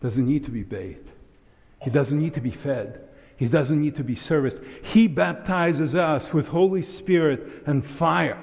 doesn't 0.00 0.26
need 0.26 0.44
to 0.44 0.50
be 0.50 0.62
bathed. 0.62 1.10
He 1.82 1.90
doesn't 1.90 2.18
need 2.18 2.34
to 2.34 2.40
be 2.40 2.52
fed. 2.52 3.00
He 3.36 3.46
doesn't 3.46 3.80
need 3.80 3.96
to 3.96 4.04
be 4.04 4.14
serviced. 4.14 4.58
He 4.82 5.08
baptizes 5.08 5.96
us 5.96 6.32
with 6.32 6.46
Holy 6.46 6.82
Spirit 6.82 7.64
and 7.66 7.84
fire. 7.84 8.42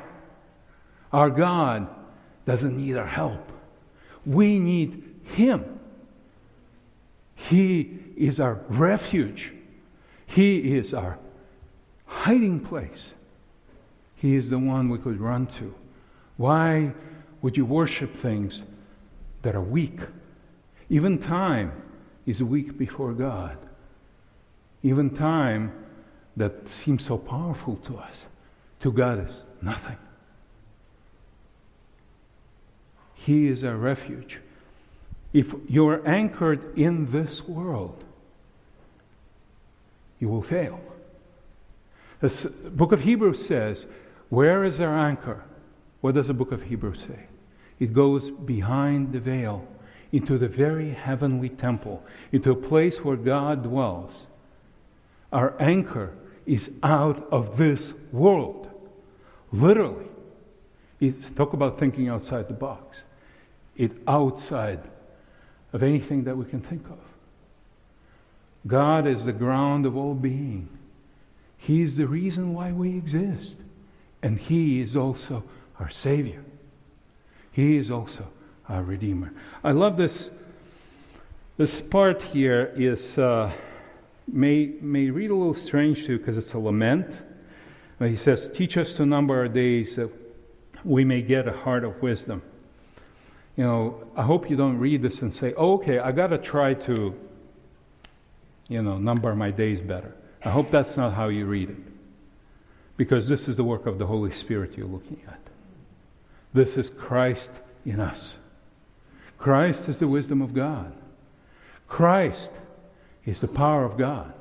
Our 1.13 1.29
God 1.29 1.87
doesn't 2.45 2.75
need 2.75 2.97
our 2.97 3.07
help. 3.07 3.51
We 4.25 4.59
need 4.59 5.21
Him. 5.23 5.79
He 7.49 7.99
is 8.15 8.39
our 8.39 8.59
refuge. 8.69 9.51
He 10.27 10.77
is 10.77 10.93
our 10.93 11.17
hiding 12.05 12.59
place. 12.59 13.11
He 14.15 14.35
is 14.35 14.49
the 14.49 14.59
one 14.59 14.89
we 14.89 14.99
could 14.99 15.19
run 15.19 15.47
to. 15.57 15.73
Why 16.37 16.93
would 17.41 17.57
you 17.57 17.65
worship 17.65 18.15
things 18.21 18.61
that 19.41 19.55
are 19.55 19.61
weak? 19.61 19.99
Even 20.89 21.17
time 21.17 21.71
is 22.25 22.43
weak 22.43 22.77
before 22.77 23.13
God. 23.13 23.57
Even 24.83 25.09
time 25.09 25.71
that 26.37 26.67
seems 26.69 27.05
so 27.05 27.17
powerful 27.17 27.77
to 27.77 27.97
us, 27.97 28.15
to 28.81 28.91
God 28.91 29.27
is 29.27 29.43
nothing. 29.61 29.97
He 33.15 33.47
is 33.47 33.63
our 33.63 33.75
refuge. 33.75 34.39
If 35.33 35.53
you're 35.67 36.05
anchored 36.07 36.77
in 36.77 37.11
this 37.11 37.41
world, 37.47 38.03
you 40.19 40.27
will 40.27 40.41
fail. 40.41 40.79
The 42.19 42.49
book 42.71 42.91
of 42.91 43.01
Hebrews 43.01 43.45
says, 43.45 43.85
Where 44.29 44.63
is 44.63 44.79
our 44.79 44.97
anchor? 44.97 45.43
What 46.01 46.15
does 46.15 46.27
the 46.27 46.33
book 46.33 46.51
of 46.51 46.61
Hebrews 46.63 46.99
say? 47.07 47.25
It 47.79 47.93
goes 47.93 48.29
behind 48.29 49.13
the 49.13 49.19
veil 49.19 49.65
into 50.11 50.37
the 50.37 50.47
very 50.47 50.91
heavenly 50.91 51.49
temple, 51.49 52.03
into 52.31 52.51
a 52.51 52.55
place 52.55 52.97
where 52.97 53.15
God 53.15 53.63
dwells. 53.63 54.27
Our 55.31 55.59
anchor 55.59 56.13
is 56.45 56.69
out 56.83 57.27
of 57.31 57.57
this 57.57 57.93
world. 58.11 58.69
Literally. 59.51 60.05
It's, 60.99 61.29
talk 61.35 61.53
about 61.53 61.79
thinking 61.79 62.09
outside 62.09 62.47
the 62.47 62.53
box. 62.53 63.03
It's 63.75 63.95
outside 64.07 64.81
of 65.73 65.83
anything 65.83 66.23
that 66.25 66.37
we 66.37 66.45
can 66.45 66.61
think 66.61 66.85
of. 66.87 66.99
God 68.67 69.07
is 69.07 69.23
the 69.23 69.33
ground 69.33 69.85
of 69.85 69.97
all 69.97 70.13
being. 70.13 70.69
He 71.57 71.81
is 71.81 71.95
the 71.95 72.07
reason 72.07 72.53
why 72.53 72.71
we 72.71 72.97
exist. 72.97 73.55
And 74.21 74.37
He 74.37 74.81
is 74.81 74.95
also 74.95 75.43
our 75.79 75.89
Savior. 75.89 76.43
He 77.51 77.77
is 77.77 77.89
also 77.89 78.27
our 78.69 78.83
Redeemer. 78.83 79.33
I 79.63 79.71
love 79.71 79.97
this. 79.97 80.29
This 81.57 81.81
part 81.81 82.21
here 82.21 82.71
is 82.75 83.17
uh, 83.17 83.51
may 84.27 84.73
may 84.81 85.09
read 85.09 85.31
a 85.31 85.35
little 85.35 85.55
strange 85.55 86.05
to 86.05 86.13
you 86.13 86.17
because 86.17 86.37
it's 86.37 86.53
a 86.53 86.59
lament. 86.59 87.07
But 87.99 88.09
he 88.09 88.15
says, 88.15 88.49
"Teach 88.55 88.77
us 88.77 88.93
to 88.93 89.05
number 89.05 89.37
our 89.37 89.47
days 89.47 89.95
that 89.95 90.09
we 90.83 91.03
may 91.03 91.21
get 91.21 91.47
a 91.47 91.51
heart 91.51 91.83
of 91.83 92.01
wisdom." 92.01 92.41
You 93.55 93.63
know, 93.63 94.03
I 94.15 94.23
hope 94.23 94.49
you 94.49 94.55
don't 94.55 94.77
read 94.77 95.01
this 95.01 95.19
and 95.19 95.33
say, 95.33 95.53
oh, 95.57 95.73
okay, 95.73 95.99
I 95.99 96.11
got 96.11 96.27
to 96.27 96.37
try 96.37 96.73
to, 96.73 97.13
you 98.67 98.81
know, 98.81 98.97
number 98.97 99.35
my 99.35 99.51
days 99.51 99.81
better. 99.81 100.15
I 100.43 100.49
hope 100.49 100.71
that's 100.71 100.95
not 100.97 101.13
how 101.13 101.27
you 101.27 101.45
read 101.45 101.69
it. 101.69 101.77
Because 102.97 103.27
this 103.27 103.47
is 103.47 103.57
the 103.57 103.63
work 103.63 103.85
of 103.85 103.97
the 103.97 104.05
Holy 104.05 104.33
Spirit 104.33 104.77
you're 104.77 104.87
looking 104.87 105.21
at. 105.27 105.39
This 106.53 106.73
is 106.73 106.89
Christ 106.89 107.49
in 107.85 107.99
us. 107.99 108.37
Christ 109.37 109.87
is 109.87 109.97
the 109.97 110.07
wisdom 110.07 110.41
of 110.41 110.53
God. 110.53 110.93
Christ 111.87 112.51
is 113.25 113.41
the 113.41 113.47
power 113.47 113.83
of 113.83 113.97
God 113.97 114.33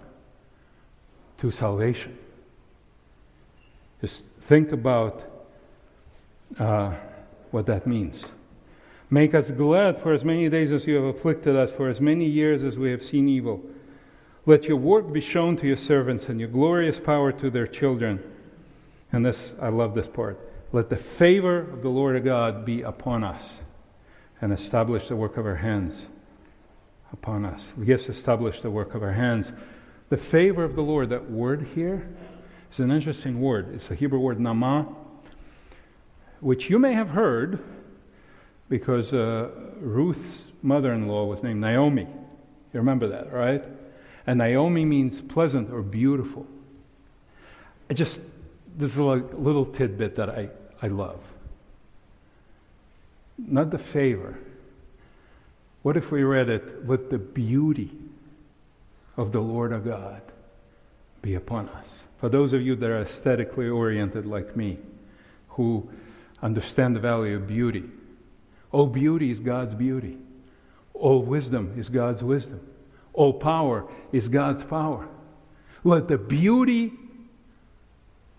to 1.38 1.50
salvation. 1.50 2.16
Just 4.00 4.24
think 4.48 4.72
about 4.72 5.22
uh, 6.58 6.94
what 7.50 7.66
that 7.66 7.86
means. 7.86 8.24
Make 9.10 9.34
us 9.34 9.50
glad 9.50 10.00
for 10.02 10.14
as 10.14 10.24
many 10.24 10.48
days 10.48 10.70
as 10.70 10.86
you 10.86 10.94
have 10.94 11.16
afflicted 11.16 11.56
us, 11.56 11.72
for 11.72 11.88
as 11.88 12.00
many 12.00 12.26
years 12.26 12.62
as 12.62 12.78
we 12.78 12.92
have 12.92 13.02
seen 13.02 13.28
evil. 13.28 13.60
Let 14.46 14.64
your 14.64 14.76
work 14.76 15.12
be 15.12 15.20
shown 15.20 15.56
to 15.58 15.66
your 15.66 15.76
servants 15.76 16.26
and 16.26 16.38
your 16.38 16.48
glorious 16.48 17.00
power 17.00 17.32
to 17.32 17.50
their 17.50 17.66
children. 17.66 18.22
And 19.12 19.26
this, 19.26 19.52
I 19.60 19.68
love 19.68 19.96
this 19.96 20.06
part. 20.06 20.38
Let 20.72 20.90
the 20.90 21.00
favor 21.18 21.58
of 21.72 21.82
the 21.82 21.88
Lord 21.88 22.24
God 22.24 22.64
be 22.64 22.82
upon 22.82 23.24
us 23.24 23.58
and 24.40 24.52
establish 24.52 25.08
the 25.08 25.16
work 25.16 25.36
of 25.36 25.44
our 25.44 25.56
hands 25.56 26.06
upon 27.12 27.44
us. 27.44 27.72
Yes, 27.82 28.08
establish 28.08 28.60
the 28.62 28.70
work 28.70 28.94
of 28.94 29.02
our 29.02 29.12
hands. 29.12 29.50
The 30.08 30.16
favor 30.16 30.62
of 30.62 30.76
the 30.76 30.82
Lord, 30.82 31.10
that 31.10 31.28
word 31.28 31.66
here, 31.74 32.08
is 32.72 32.78
an 32.78 32.92
interesting 32.92 33.40
word. 33.40 33.74
It's 33.74 33.88
the 33.88 33.96
Hebrew 33.96 34.20
word 34.20 34.38
nama, 34.38 34.94
which 36.38 36.70
you 36.70 36.78
may 36.78 36.94
have 36.94 37.08
heard 37.08 37.58
because 38.70 39.12
uh, 39.12 39.50
Ruth's 39.80 40.44
mother 40.62 40.94
in 40.94 41.08
law 41.08 41.26
was 41.26 41.42
named 41.42 41.60
Naomi. 41.60 42.02
You 42.02 42.80
remember 42.80 43.08
that, 43.08 43.32
right? 43.32 43.62
And 44.26 44.38
Naomi 44.38 44.84
means 44.84 45.20
pleasant 45.20 45.70
or 45.70 45.82
beautiful. 45.82 46.46
I 47.90 47.94
just, 47.94 48.18
this 48.76 48.92
is 48.92 48.96
a 48.96 49.02
little 49.02 49.66
tidbit 49.66 50.16
that 50.16 50.30
I, 50.30 50.48
I 50.80 50.86
love. 50.86 51.20
Not 53.36 53.70
the 53.70 53.78
favor. 53.78 54.38
What 55.82 55.96
if 55.96 56.12
we 56.12 56.22
read 56.22 56.48
it, 56.48 56.86
let 56.88 57.10
the 57.10 57.18
beauty 57.18 57.90
of 59.16 59.32
the 59.32 59.40
Lord 59.40 59.72
our 59.72 59.80
God 59.80 60.22
be 61.22 61.34
upon 61.34 61.68
us? 61.70 61.86
For 62.20 62.28
those 62.28 62.52
of 62.52 62.62
you 62.62 62.76
that 62.76 62.88
are 62.88 63.02
aesthetically 63.02 63.68
oriented 63.68 64.26
like 64.26 64.56
me, 64.56 64.78
who 65.48 65.90
understand 66.40 66.94
the 66.94 67.00
value 67.00 67.34
of 67.34 67.48
beauty, 67.48 67.84
all 68.72 68.86
beauty 68.86 69.30
is 69.30 69.40
God's 69.40 69.74
beauty. 69.74 70.18
All 70.94 71.22
wisdom 71.22 71.74
is 71.76 71.88
God's 71.88 72.22
wisdom. 72.22 72.60
All 73.12 73.32
power 73.32 73.88
is 74.12 74.28
God's 74.28 74.62
power. 74.62 75.08
Let 75.82 76.08
the 76.08 76.18
beauty 76.18 76.92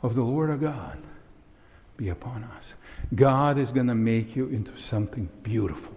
of 0.01 0.15
the 0.15 0.21
Lord 0.21 0.49
our 0.49 0.57
God 0.57 0.97
be 1.97 2.09
upon 2.09 2.43
us. 2.43 2.65
God 3.15 3.57
is 3.57 3.71
going 3.71 3.87
to 3.87 3.95
make 3.95 4.35
you 4.35 4.47
into 4.47 4.71
something 4.79 5.29
beautiful. 5.43 5.93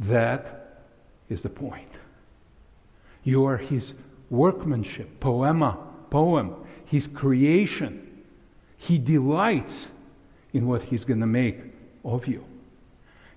That 0.00 0.82
is 1.28 1.42
the 1.42 1.48
point. 1.48 1.90
You 3.22 3.44
are 3.46 3.56
His 3.56 3.94
workmanship, 4.30 5.20
poema, 5.20 5.78
poem, 6.10 6.56
His 6.86 7.06
creation. 7.06 8.22
He 8.76 8.98
delights 8.98 9.88
in 10.52 10.66
what 10.66 10.82
He's 10.82 11.04
going 11.04 11.20
to 11.20 11.26
make 11.26 11.60
of 12.04 12.26
you. 12.26 12.44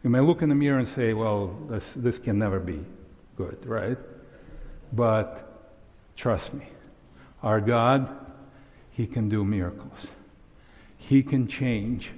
You 0.07 0.11
may 0.11 0.21
look 0.21 0.41
in 0.41 0.47
the 0.47 0.55
mirror 0.55 0.79
and 0.79 0.87
say, 0.95 1.11
well, 1.11 1.53
this, 1.69 1.83
this 1.97 2.17
can 2.17 2.39
never 2.39 2.61
be 2.61 2.79
good, 3.35 3.57
right? 3.65 3.97
But 4.93 5.69
trust 6.15 6.53
me, 6.53 6.65
our 7.43 7.59
God, 7.59 8.07
He 8.91 9.05
can 9.05 9.27
do 9.27 9.43
miracles. 9.43 10.07
He 10.97 11.21
can 11.23 11.49
change 11.49 12.09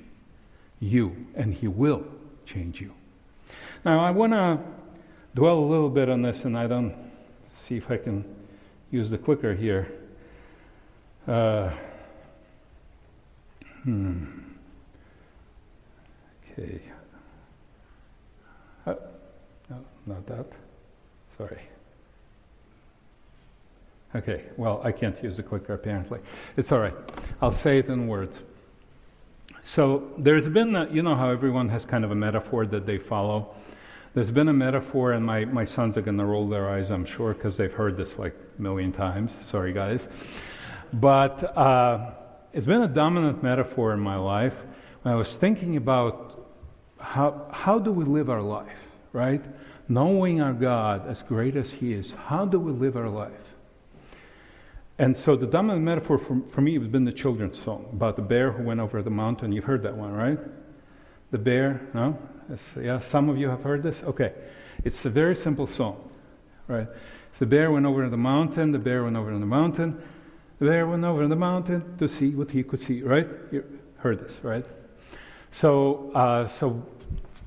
you, 0.79 1.15
and 1.33 1.51
He 1.51 1.67
will 1.67 2.05
change 2.45 2.79
you. 2.79 2.91
Now, 3.83 4.01
I 4.01 4.11
want 4.11 4.33
to 4.33 4.59
dwell 5.33 5.57
a 5.57 5.67
little 5.67 5.89
bit 5.89 6.09
on 6.09 6.21
this, 6.21 6.41
and 6.41 6.55
I 6.55 6.67
don't 6.67 6.93
see 7.67 7.77
if 7.77 7.89
I 7.89 7.97
can 7.97 8.23
use 8.91 9.09
the 9.09 9.17
clicker 9.17 9.55
here. 9.55 9.91
Uh, 11.27 11.75
hmm. 13.81 14.25
Okay. 16.53 16.83
Uh, 18.89 18.95
no, 19.69 19.85
not 20.09 20.25
that. 20.27 20.45
Sorry. 21.37 21.61
Okay, 24.15 24.43
well, 24.57 24.81
I 24.83 24.91
can't 24.91 25.21
use 25.23 25.37
the 25.37 25.43
clicker 25.43 25.73
apparently. 25.73 26.19
It's 26.57 26.71
all 26.71 26.79
right. 26.79 26.95
I'll 27.41 27.53
say 27.53 27.77
it 27.77 27.87
in 27.87 28.07
words. 28.07 28.37
So 29.63 30.09
there's 30.17 30.49
been, 30.49 30.75
a, 30.75 30.89
you 30.89 31.03
know 31.03 31.15
how 31.15 31.29
everyone 31.29 31.69
has 31.69 31.85
kind 31.85 32.03
of 32.03 32.09
a 32.09 32.15
metaphor 32.15 32.65
that 32.65 32.87
they 32.87 32.97
follow? 32.97 33.53
There's 34.15 34.31
been 34.31 34.47
a 34.47 34.53
metaphor, 34.53 35.11
and 35.11 35.23
my, 35.23 35.45
my 35.45 35.65
sons 35.65 35.95
are 35.95 36.01
going 36.01 36.17
to 36.17 36.25
roll 36.25 36.49
their 36.49 36.67
eyes, 36.67 36.89
I'm 36.89 37.05
sure, 37.05 37.35
because 37.35 37.55
they've 37.55 37.71
heard 37.71 37.95
this 37.95 38.17
like 38.17 38.35
a 38.57 38.61
million 38.61 38.91
times. 38.91 39.31
Sorry, 39.45 39.71
guys. 39.71 40.01
But 40.91 41.55
uh, 41.55 42.11
it's 42.51 42.65
been 42.65 42.81
a 42.81 42.87
dominant 42.87 43.43
metaphor 43.43 43.93
in 43.93 43.99
my 43.99 44.15
life. 44.17 44.55
When 45.03 45.13
I 45.13 45.17
was 45.17 45.37
thinking 45.37 45.77
about 45.77 46.47
how, 46.99 47.47
how 47.51 47.77
do 47.77 47.91
we 47.91 48.05
live 48.05 48.31
our 48.31 48.41
life, 48.41 48.77
right? 49.13 49.43
Knowing 49.89 50.39
our 50.39 50.53
God 50.53 51.07
as 51.09 51.23
great 51.23 51.57
as 51.57 51.71
He 51.71 51.93
is, 51.93 52.11
how 52.11 52.45
do 52.45 52.59
we 52.59 52.71
live 52.71 52.95
our 52.95 53.09
life? 53.09 53.31
And 54.99 55.17
so 55.17 55.35
the 55.35 55.47
dominant 55.47 55.83
metaphor 55.83 56.19
for, 56.19 56.41
for 56.53 56.61
me 56.61 56.77
has 56.77 56.87
been 56.87 57.05
the 57.05 57.11
children's 57.11 57.61
song 57.63 57.87
about 57.91 58.15
the 58.15 58.21
bear 58.21 58.51
who 58.51 58.63
went 58.63 58.79
over 58.79 59.01
the 59.01 59.09
mountain. 59.09 59.51
You've 59.51 59.63
heard 59.63 59.81
that 59.83 59.97
one, 59.97 60.11
right? 60.11 60.37
The 61.31 61.37
bear, 61.37 61.81
no? 61.93 62.17
yeah, 62.79 62.99
some 63.09 63.29
of 63.29 63.37
you 63.37 63.49
have 63.49 63.61
heard 63.61 63.81
this? 63.81 64.01
Okay. 64.03 64.33
It's 64.83 65.03
a 65.05 65.09
very 65.09 65.35
simple 65.35 65.67
song, 65.67 66.09
right? 66.67 66.87
The 67.39 67.45
bear 67.45 67.71
went 67.71 67.85
over 67.85 68.07
the 68.09 68.17
mountain, 68.17 68.71
the 68.71 68.79
bear 68.79 69.03
went 69.05 69.15
over 69.15 69.31
the 69.31 69.45
mountain, 69.45 70.01
the 70.59 70.65
bear 70.65 70.85
went 70.85 71.05
over 71.05 71.27
the 71.27 71.35
mountain 71.35 71.97
to 71.97 72.07
see 72.07 72.35
what 72.35 72.51
he 72.51 72.63
could 72.63 72.81
see, 72.81 73.01
right? 73.01 73.27
You 73.51 73.63
heard 73.97 74.19
this, 74.19 74.35
right? 74.43 74.65
So, 75.53 76.11
uh, 76.13 76.47
so 76.59 76.85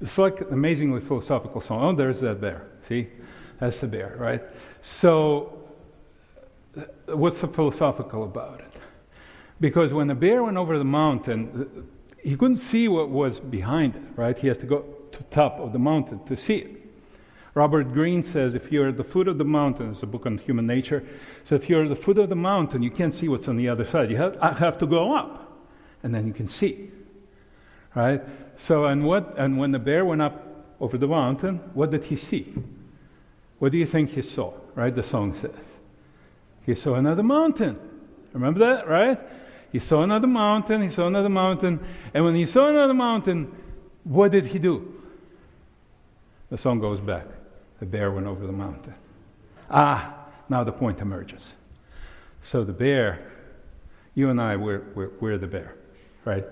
it's 0.02 0.18
like 0.18 0.40
an 0.40 0.52
amazingly 0.52 1.00
philosophical 1.00 1.60
song. 1.60 1.82
Oh, 1.82 1.96
there's 1.96 2.20
that 2.20 2.40
bear. 2.40 2.66
See? 2.88 3.08
That's 3.60 3.78
the 3.78 3.86
bear, 3.86 4.16
right? 4.18 4.42
So 4.82 5.62
uh, 6.76 7.16
what's 7.16 7.40
so 7.40 7.46
philosophical 7.46 8.24
about 8.24 8.60
it? 8.60 8.72
Because 9.60 9.94
when 9.94 10.08
the 10.08 10.14
bear 10.14 10.42
went 10.42 10.56
over 10.56 10.76
the 10.76 10.84
mountain, 10.84 11.88
he 12.18 12.36
couldn't 12.36 12.56
see 12.58 12.88
what 12.88 13.10
was 13.10 13.38
behind 13.38 13.94
it, 13.94 14.02
right? 14.16 14.36
He 14.36 14.48
has 14.48 14.58
to 14.58 14.66
go 14.66 14.84
to 15.12 15.18
the 15.18 15.24
top 15.24 15.60
of 15.60 15.72
the 15.72 15.78
mountain 15.78 16.24
to 16.26 16.36
see 16.36 16.54
it. 16.54 16.82
Robert 17.54 17.92
Greene 17.92 18.24
says 18.24 18.54
if 18.54 18.72
you're 18.72 18.88
at 18.88 18.96
the 18.96 19.04
foot 19.04 19.28
of 19.28 19.38
the 19.38 19.44
mountain, 19.44 19.92
it's 19.92 20.02
a 20.02 20.06
book 20.06 20.26
on 20.26 20.38
human 20.38 20.66
nature, 20.66 21.04
so 21.44 21.54
if 21.54 21.68
you're 21.68 21.84
at 21.84 21.90
the 21.90 22.02
foot 22.02 22.18
of 22.18 22.28
the 22.28 22.34
mountain, 22.34 22.82
you 22.82 22.90
can't 22.90 23.14
see 23.14 23.28
what's 23.28 23.46
on 23.46 23.56
the 23.56 23.68
other 23.68 23.84
side. 23.84 24.10
You 24.10 24.16
have, 24.16 24.40
have 24.40 24.78
to 24.78 24.86
go 24.86 25.14
up, 25.14 25.52
and 26.02 26.14
then 26.14 26.26
you 26.26 26.32
can 26.32 26.48
see. 26.48 26.90
Right? 27.94 28.22
So, 28.58 28.86
and, 28.86 29.04
what, 29.04 29.34
and 29.38 29.58
when 29.58 29.72
the 29.72 29.78
bear 29.78 30.04
went 30.04 30.22
up 30.22 30.46
over 30.80 30.98
the 30.98 31.06
mountain, 31.06 31.60
what 31.74 31.90
did 31.90 32.04
he 32.04 32.16
see? 32.16 32.54
What 33.58 33.72
do 33.72 33.78
you 33.78 33.86
think 33.86 34.10
he 34.10 34.22
saw? 34.22 34.52
Right? 34.74 34.94
The 34.94 35.02
song 35.02 35.38
says. 35.40 35.64
He 36.64 36.74
saw 36.74 36.94
another 36.94 37.22
mountain. 37.22 37.78
Remember 38.32 38.60
that, 38.60 38.88
right? 38.88 39.18
He 39.72 39.78
saw 39.78 40.02
another 40.02 40.26
mountain, 40.26 40.82
he 40.82 40.90
saw 40.94 41.06
another 41.06 41.28
mountain, 41.28 41.80
and 42.12 42.24
when 42.24 42.34
he 42.34 42.46
saw 42.46 42.68
another 42.68 42.94
mountain, 42.94 43.50
what 44.04 44.30
did 44.30 44.46
he 44.46 44.58
do? 44.58 44.92
The 46.50 46.58
song 46.58 46.80
goes 46.80 47.00
back. 47.00 47.26
The 47.80 47.86
bear 47.86 48.12
went 48.12 48.26
over 48.26 48.46
the 48.46 48.52
mountain. 48.52 48.94
Ah, 49.70 50.26
now 50.48 50.62
the 50.62 50.72
point 50.72 51.00
emerges. 51.00 51.52
So 52.42 52.64
the 52.64 52.72
bear, 52.72 53.30
you 54.14 54.28
and 54.28 54.40
I, 54.40 54.56
we're, 54.56 54.82
we're, 54.94 55.10
we're 55.20 55.38
the 55.38 55.46
bear, 55.46 55.74
right? 56.24 56.44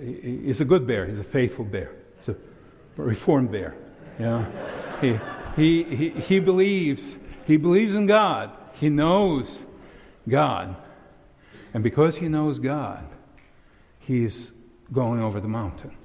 He's 0.00 0.60
a 0.60 0.64
good 0.64 0.86
bear. 0.86 1.06
He's 1.06 1.18
a 1.18 1.24
faithful 1.24 1.64
bear. 1.64 1.92
He's 2.18 2.28
a 2.28 2.36
reformed 2.96 3.52
bear. 3.52 3.74
He, 5.00 5.18
he, 5.56 5.96
he, 5.96 6.10
he 6.20 6.40
believes. 6.40 7.02
He 7.46 7.56
believes 7.56 7.94
in 7.94 8.06
God. 8.06 8.50
He 8.74 8.88
knows 8.88 9.50
God. 10.28 10.76
And 11.72 11.82
because 11.82 12.16
he 12.16 12.28
knows 12.28 12.58
God, 12.58 13.04
he's 13.98 14.52
going 14.92 15.20
over 15.20 15.40
the 15.40 15.48
mountain. 15.48 15.96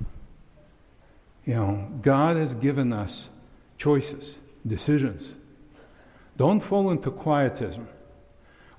You 1.45 1.55
know, 1.55 1.87
God 2.01 2.37
has 2.37 2.53
given 2.55 2.93
us 2.93 3.29
choices, 3.77 4.35
decisions. 4.65 5.31
Don't 6.37 6.61
fall 6.61 6.91
into 6.91 7.11
quietism. 7.11 7.87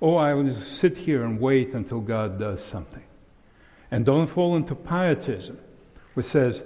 Oh, 0.02 0.16
I 0.16 0.34
will 0.34 0.44
just 0.44 0.78
sit 0.78 0.96
here 0.96 1.24
and 1.24 1.40
wait 1.40 1.74
until 1.74 2.00
God 2.00 2.38
does 2.38 2.64
something. 2.66 3.02
And 3.90 4.04
don't 4.04 4.28
fall 4.28 4.56
into 4.56 4.74
pietism, 4.74 5.58
which 6.14 6.26
says, 6.26 6.62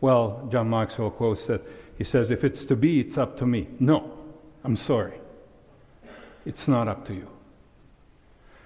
well, 0.00 0.48
John 0.50 0.70
Maxwell 0.70 1.10
quotes 1.10 1.46
that, 1.46 1.62
he 1.98 2.04
says, 2.04 2.30
if 2.30 2.44
it's 2.44 2.64
to 2.66 2.76
be, 2.76 3.00
it's 3.00 3.18
up 3.18 3.36
to 3.38 3.46
me. 3.46 3.68
No, 3.78 4.18
I'm 4.64 4.76
sorry. 4.76 5.20
It's 6.46 6.66
not 6.66 6.88
up 6.88 7.06
to 7.06 7.14
you. 7.14 7.28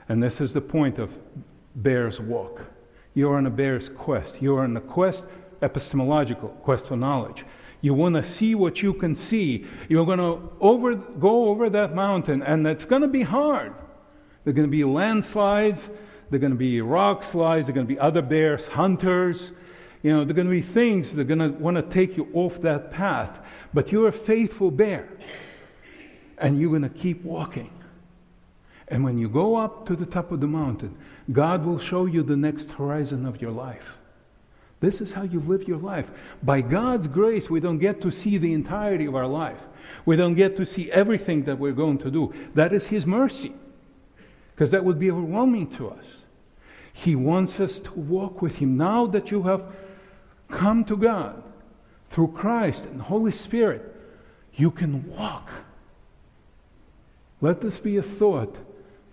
And 0.09 0.23
this 0.23 0.41
is 0.41 0.53
the 0.53 0.61
point 0.61 0.99
of 0.99 1.11
bear's 1.77 2.21
walk. 2.21 2.63
You're 3.15 3.37
on 3.37 3.47
a 3.47 3.51
bear's 3.51 3.89
quest. 3.89 4.37
You're 4.41 4.61
on 4.63 4.77
a 4.77 4.81
quest, 4.81 5.23
epistemological 5.63 6.49
quest 6.63 6.87
for 6.89 6.97
knowledge. 6.97 7.45
You 7.81 7.95
want 7.95 8.15
to 8.15 8.25
see 8.25 8.55
what 8.55 8.83
you 8.83 8.95
can 8.95 9.15
see. 9.15 9.67
You're 9.89 10.07
going 10.07 10.19
to 10.19 10.51
over, 10.61 10.95
go 10.95 11.49
over 11.49 11.69
that 11.71 11.95
mountain, 11.95 12.43
and 12.43 12.67
it's 12.67 12.85
going 12.85 13.03
to 13.03 13.09
be 13.09 13.23
hard. 13.23 13.73
There 14.45 14.53
are 14.53 14.55
going 14.55 14.69
to 14.69 14.71
be 14.71 14.85
landslides. 14.85 15.81
There 16.31 16.39
are 16.39 16.41
going 16.41 16.53
to 16.53 16.59
be 16.59 16.81
rock 16.81 17.25
slides. 17.25 17.67
There 17.67 17.73
are 17.73 17.77
going 17.77 17.87
to 17.87 17.93
be 17.93 18.01
other 18.01 18.23
bears, 18.23 18.65
hunters. 18.65 19.53
You 20.03 20.13
know, 20.13 20.25
there 20.25 20.31
are 20.31 20.35
going 20.35 20.49
to 20.49 20.51
be 20.51 20.63
things 20.63 21.15
that 21.15 21.21
are 21.21 21.25
going 21.25 21.39
to 21.39 21.49
want 21.59 21.77
to 21.77 21.83
take 21.83 22.17
you 22.17 22.29
off 22.33 22.61
that 22.63 22.91
path. 22.91 23.39
But 23.73 23.93
you're 23.93 24.09
a 24.09 24.13
faithful 24.13 24.71
bear 24.71 25.09
and 26.39 26.61
you're 26.61 26.71
going 26.71 26.83
to 26.83 26.89
keep 26.89 27.25
walking. 27.25 27.71
And 28.89 29.03
when 29.03 29.19
you 29.19 29.29
go 29.29 29.57
up 29.57 29.87
to 29.87 29.97
the 29.97 30.07
top 30.07 30.31
of 30.33 30.41
the 30.41 30.47
mountain, 30.47 30.97
God 31.33 31.65
will 31.65 31.79
show 31.79 32.07
you 32.07 32.23
the 32.23 32.37
next 32.37 32.71
horizon 32.71 33.27
of 33.27 33.41
your 33.41 33.51
life. 33.51 33.83
This 34.81 35.01
is 35.01 35.11
how 35.11 35.23
you 35.23 35.41
live 35.41 35.67
your 35.67 35.79
life. 35.79 36.07
By 36.43 36.61
God's 36.61 37.07
grace, 37.07 37.49
we 37.49 37.61
don't 37.61 37.79
get 37.79 38.01
to 38.03 38.11
see 38.11 38.39
the 38.39 38.53
entirety 38.53 39.07
of 39.07 39.15
our 39.15 39.27
life. 39.27 39.59
We 40.05 40.17
don't 40.17 40.35
get 40.35 40.57
to 40.57 40.67
see 40.67 40.91
everything 40.93 41.45
that 41.45 41.59
we're 41.59 41.73
going 41.73 41.99
to 41.99 42.11
do. 42.11 42.33
That 42.55 42.73
is 42.73 42.85
His 42.85 43.07
mercy, 43.07 43.55
because 44.57 44.73
that 44.73 44.85
would 44.85 44.99
be 44.99 45.13
overwhelming 45.13 45.69
to 45.77 45.91
us. 45.91 46.05
He 46.93 47.15
wants 47.15 47.61
us 47.61 47.79
to 47.79 47.93
walk 47.93 48.43
with 48.43 48.57
Him. 48.57 48.77
Now 48.77 49.07
that 49.07 49.31
you 49.31 49.45
have 49.45 49.63
come 50.51 50.85
to 50.87 50.97
God 50.97 51.45
through 52.11 52.33
Christ 52.33 52.83
and 52.85 52.99
the 52.99 53.05
Holy 53.05 53.33
Spirit, 53.33 53.95
you 54.55 54.73
can 54.73 55.15
walk 55.15 55.49
let 57.41 57.61
this 57.61 57.79
be 57.79 57.99
a 57.99 58.03
thought 58.03 58.57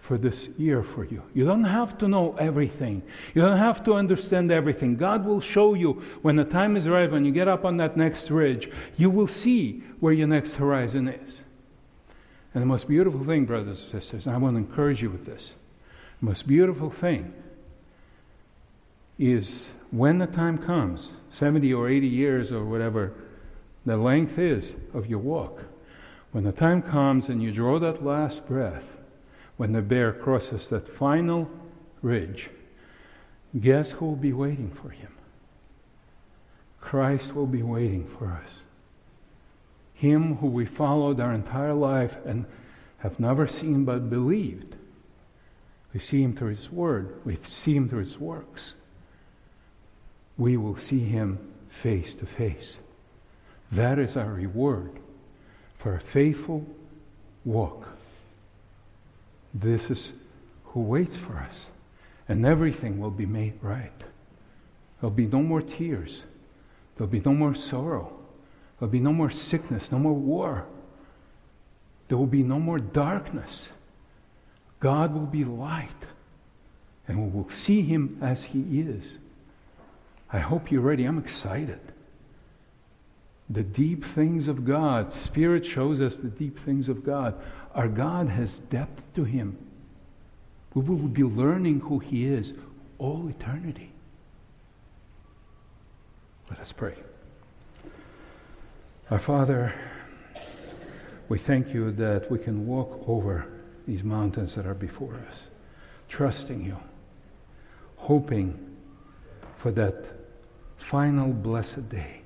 for 0.01 0.17
this 0.17 0.47
year 0.57 0.83
for 0.83 1.05
you. 1.05 1.21
You 1.33 1.45
don't 1.45 1.63
have 1.63 1.97
to 1.99 2.07
know 2.07 2.35
everything. 2.37 3.01
You 3.33 3.41
don't 3.41 3.57
have 3.57 3.83
to 3.85 3.93
understand 3.93 4.51
everything. 4.51 4.95
God 4.97 5.25
will 5.25 5.39
show 5.39 5.73
you 5.73 6.03
when 6.21 6.35
the 6.35 6.43
time 6.43 6.75
is 6.75 6.87
right, 6.87 7.11
when 7.11 7.25
you 7.25 7.31
get 7.31 7.47
up 7.47 7.63
on 7.63 7.77
that 7.77 7.95
next 7.95 8.29
ridge, 8.29 8.69
you 8.97 9.09
will 9.09 9.27
see 9.27 9.83
where 9.99 10.13
your 10.13 10.27
next 10.27 10.55
horizon 10.55 11.07
is. 11.07 11.37
And 12.53 12.61
the 12.61 12.67
most 12.67 12.87
beautiful 12.87 13.23
thing, 13.25 13.45
brothers 13.45 13.79
and 13.81 14.03
sisters, 14.03 14.27
and 14.27 14.35
I 14.35 14.37
want 14.37 14.55
to 14.55 14.59
encourage 14.59 15.01
you 15.01 15.09
with 15.09 15.25
this, 15.25 15.51
the 16.19 16.27
most 16.27 16.47
beautiful 16.47 16.91
thing 16.91 17.33
is 19.17 19.67
when 19.91 20.19
the 20.19 20.27
time 20.27 20.57
comes, 20.57 21.09
70 21.31 21.73
or 21.73 21.89
80 21.89 22.07
years 22.07 22.51
or 22.51 22.63
whatever 22.65 23.13
the 23.85 23.97
length 23.97 24.37
is 24.37 24.73
of 24.93 25.07
your 25.07 25.19
walk, 25.19 25.63
when 26.31 26.43
the 26.43 26.51
time 26.51 26.81
comes 26.81 27.29
and 27.29 27.41
you 27.41 27.51
draw 27.51 27.79
that 27.79 28.03
last 28.03 28.47
breath, 28.47 28.85
when 29.57 29.71
the 29.71 29.81
bear 29.81 30.13
crosses 30.13 30.67
that 30.67 30.97
final 30.97 31.49
ridge, 32.01 32.49
guess 33.59 33.91
who 33.91 34.05
will 34.05 34.15
be 34.15 34.33
waiting 34.33 34.71
for 34.81 34.89
him? 34.89 35.11
Christ 36.81 37.33
will 37.33 37.47
be 37.47 37.63
waiting 37.63 38.09
for 38.17 38.27
us. 38.27 38.51
Him 40.03 40.35
who 40.35 40.47
we 40.47 40.65
followed 40.65 41.21
our 41.21 41.31
entire 41.33 41.73
life 41.73 42.11
and 42.25 42.45
have 42.97 43.21
never 43.21 43.47
seen 43.47 43.85
but 43.85 44.09
believed. 44.09 44.75
We 45.93 46.01
see 46.01 46.21
him 46.21 46.35
through 46.35 46.55
his 46.55 46.69
word, 46.69 47.21
we 47.23 47.39
see 47.63 47.73
him 47.73 47.87
through 47.87 48.03
his 48.03 48.19
works. 48.19 48.73
We 50.37 50.57
will 50.57 50.75
see 50.75 50.99
him 50.99 51.39
face 51.81 52.13
to 52.15 52.25
face. 52.25 52.75
That 53.71 53.97
is 53.97 54.17
our 54.17 54.33
reward 54.33 54.99
for 55.79 55.95
a 55.95 56.01
faithful 56.11 56.65
walk. 57.45 57.87
This 59.53 59.83
is 59.89 60.11
who 60.65 60.81
waits 60.81 61.15
for 61.15 61.37
us. 61.37 61.55
And 62.27 62.45
everything 62.45 62.99
will 62.99 63.11
be 63.11 63.25
made 63.25 63.53
right. 63.61 64.03
There'll 64.99 65.15
be 65.15 65.27
no 65.27 65.41
more 65.41 65.61
tears. 65.61 66.25
There'll 66.97 67.09
be 67.09 67.21
no 67.21 67.33
more 67.33 67.55
sorrow. 67.55 68.19
There'll 68.83 68.91
be 68.91 68.99
no 68.99 69.13
more 69.13 69.31
sickness, 69.31 69.93
no 69.93 69.97
more 69.97 70.11
war. 70.11 70.65
There 72.09 72.17
will 72.17 72.25
be 72.25 72.43
no 72.43 72.59
more 72.59 72.79
darkness. 72.79 73.69
God 74.81 75.13
will 75.13 75.25
be 75.25 75.45
light. 75.45 75.87
And 77.07 77.23
we 77.23 77.29
will 77.29 77.49
see 77.49 77.81
him 77.81 78.17
as 78.21 78.43
he 78.43 78.81
is. 78.81 79.05
I 80.33 80.39
hope 80.39 80.69
you're 80.69 80.81
ready. 80.81 81.05
I'm 81.05 81.17
excited. 81.17 81.79
The 83.49 83.63
deep 83.63 84.03
things 84.03 84.49
of 84.49 84.65
God. 84.65 85.13
Spirit 85.13 85.65
shows 85.65 86.01
us 86.01 86.17
the 86.17 86.27
deep 86.27 86.59
things 86.65 86.89
of 86.89 87.05
God. 87.05 87.35
Our 87.73 87.87
God 87.87 88.27
has 88.27 88.51
depth 88.69 89.01
to 89.15 89.23
him. 89.23 89.57
We 90.73 90.81
will 90.81 91.07
be 91.07 91.23
learning 91.23 91.79
who 91.79 91.99
he 91.99 92.25
is 92.25 92.51
all 92.99 93.29
eternity. 93.29 93.93
Let 96.49 96.59
us 96.59 96.73
pray. 96.73 96.95
Our 99.09 99.19
Father, 99.19 99.73
we 101.27 101.37
thank 101.37 101.73
you 101.73 101.91
that 101.91 102.31
we 102.31 102.39
can 102.39 102.65
walk 102.65 103.03
over 103.05 103.45
these 103.85 104.01
mountains 104.01 104.55
that 104.55 104.65
are 104.65 104.73
before 104.73 105.15
us, 105.29 105.37
trusting 106.07 106.63
you, 106.63 106.77
hoping 107.97 108.77
for 109.61 109.71
that 109.73 110.05
final 110.89 111.33
blessed 111.33 111.89
day 111.89 112.21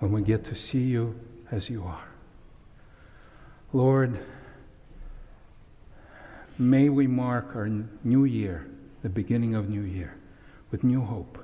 when 0.00 0.10
we 0.10 0.22
get 0.22 0.44
to 0.46 0.56
see 0.56 0.78
you 0.78 1.14
as 1.52 1.70
you 1.70 1.84
are. 1.84 2.08
Lord, 3.72 4.18
may 6.58 6.88
we 6.88 7.06
mark 7.06 7.54
our 7.54 7.68
new 8.02 8.24
year, 8.24 8.66
the 9.04 9.08
beginning 9.08 9.54
of 9.54 9.68
new 9.68 9.82
year, 9.82 10.16
with 10.72 10.82
new 10.82 11.02
hope. 11.02 11.38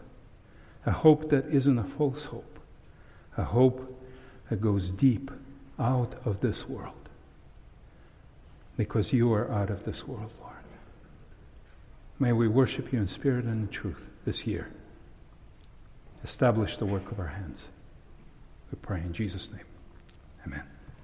A 0.87 0.91
hope 0.91 1.31
that 1.31 1.47
isn't 1.55 1.79
a 1.79 1.85
false 1.97 2.25
hope. 2.25 2.59
A 3.37 3.45
hope 3.45 3.94
that 4.55 4.61
goes 4.61 4.91
deep 4.91 5.33
out 5.81 6.15
of 6.25 6.41
this 6.41 6.65
world. 6.69 7.09
Because 8.77 9.13
you 9.13 9.33
are 9.33 9.51
out 9.51 9.69
of 9.69 9.85
this 9.85 10.07
world, 10.07 10.31
Lord. 10.41 10.55
May 12.21 12.33
we 12.33 12.47
worship 12.47 12.93
you 12.93 13.01
in 13.01 13.09
spirit 13.09 13.47
and 13.47 13.69
in 13.69 13.75
truth 13.75 14.01
this 14.25 14.47
year. 14.47 14.69
Establish 16.23 16.77
the 16.77 16.87
work 16.87 17.11
of 17.11 17.19
our 17.19 17.27
hands. 17.27 17.65
We 18.71 18.79
pray 18.81 19.01
in 19.01 19.13
Jesus' 19.13 19.49
name. 19.53 19.67
Amen. 20.47 20.74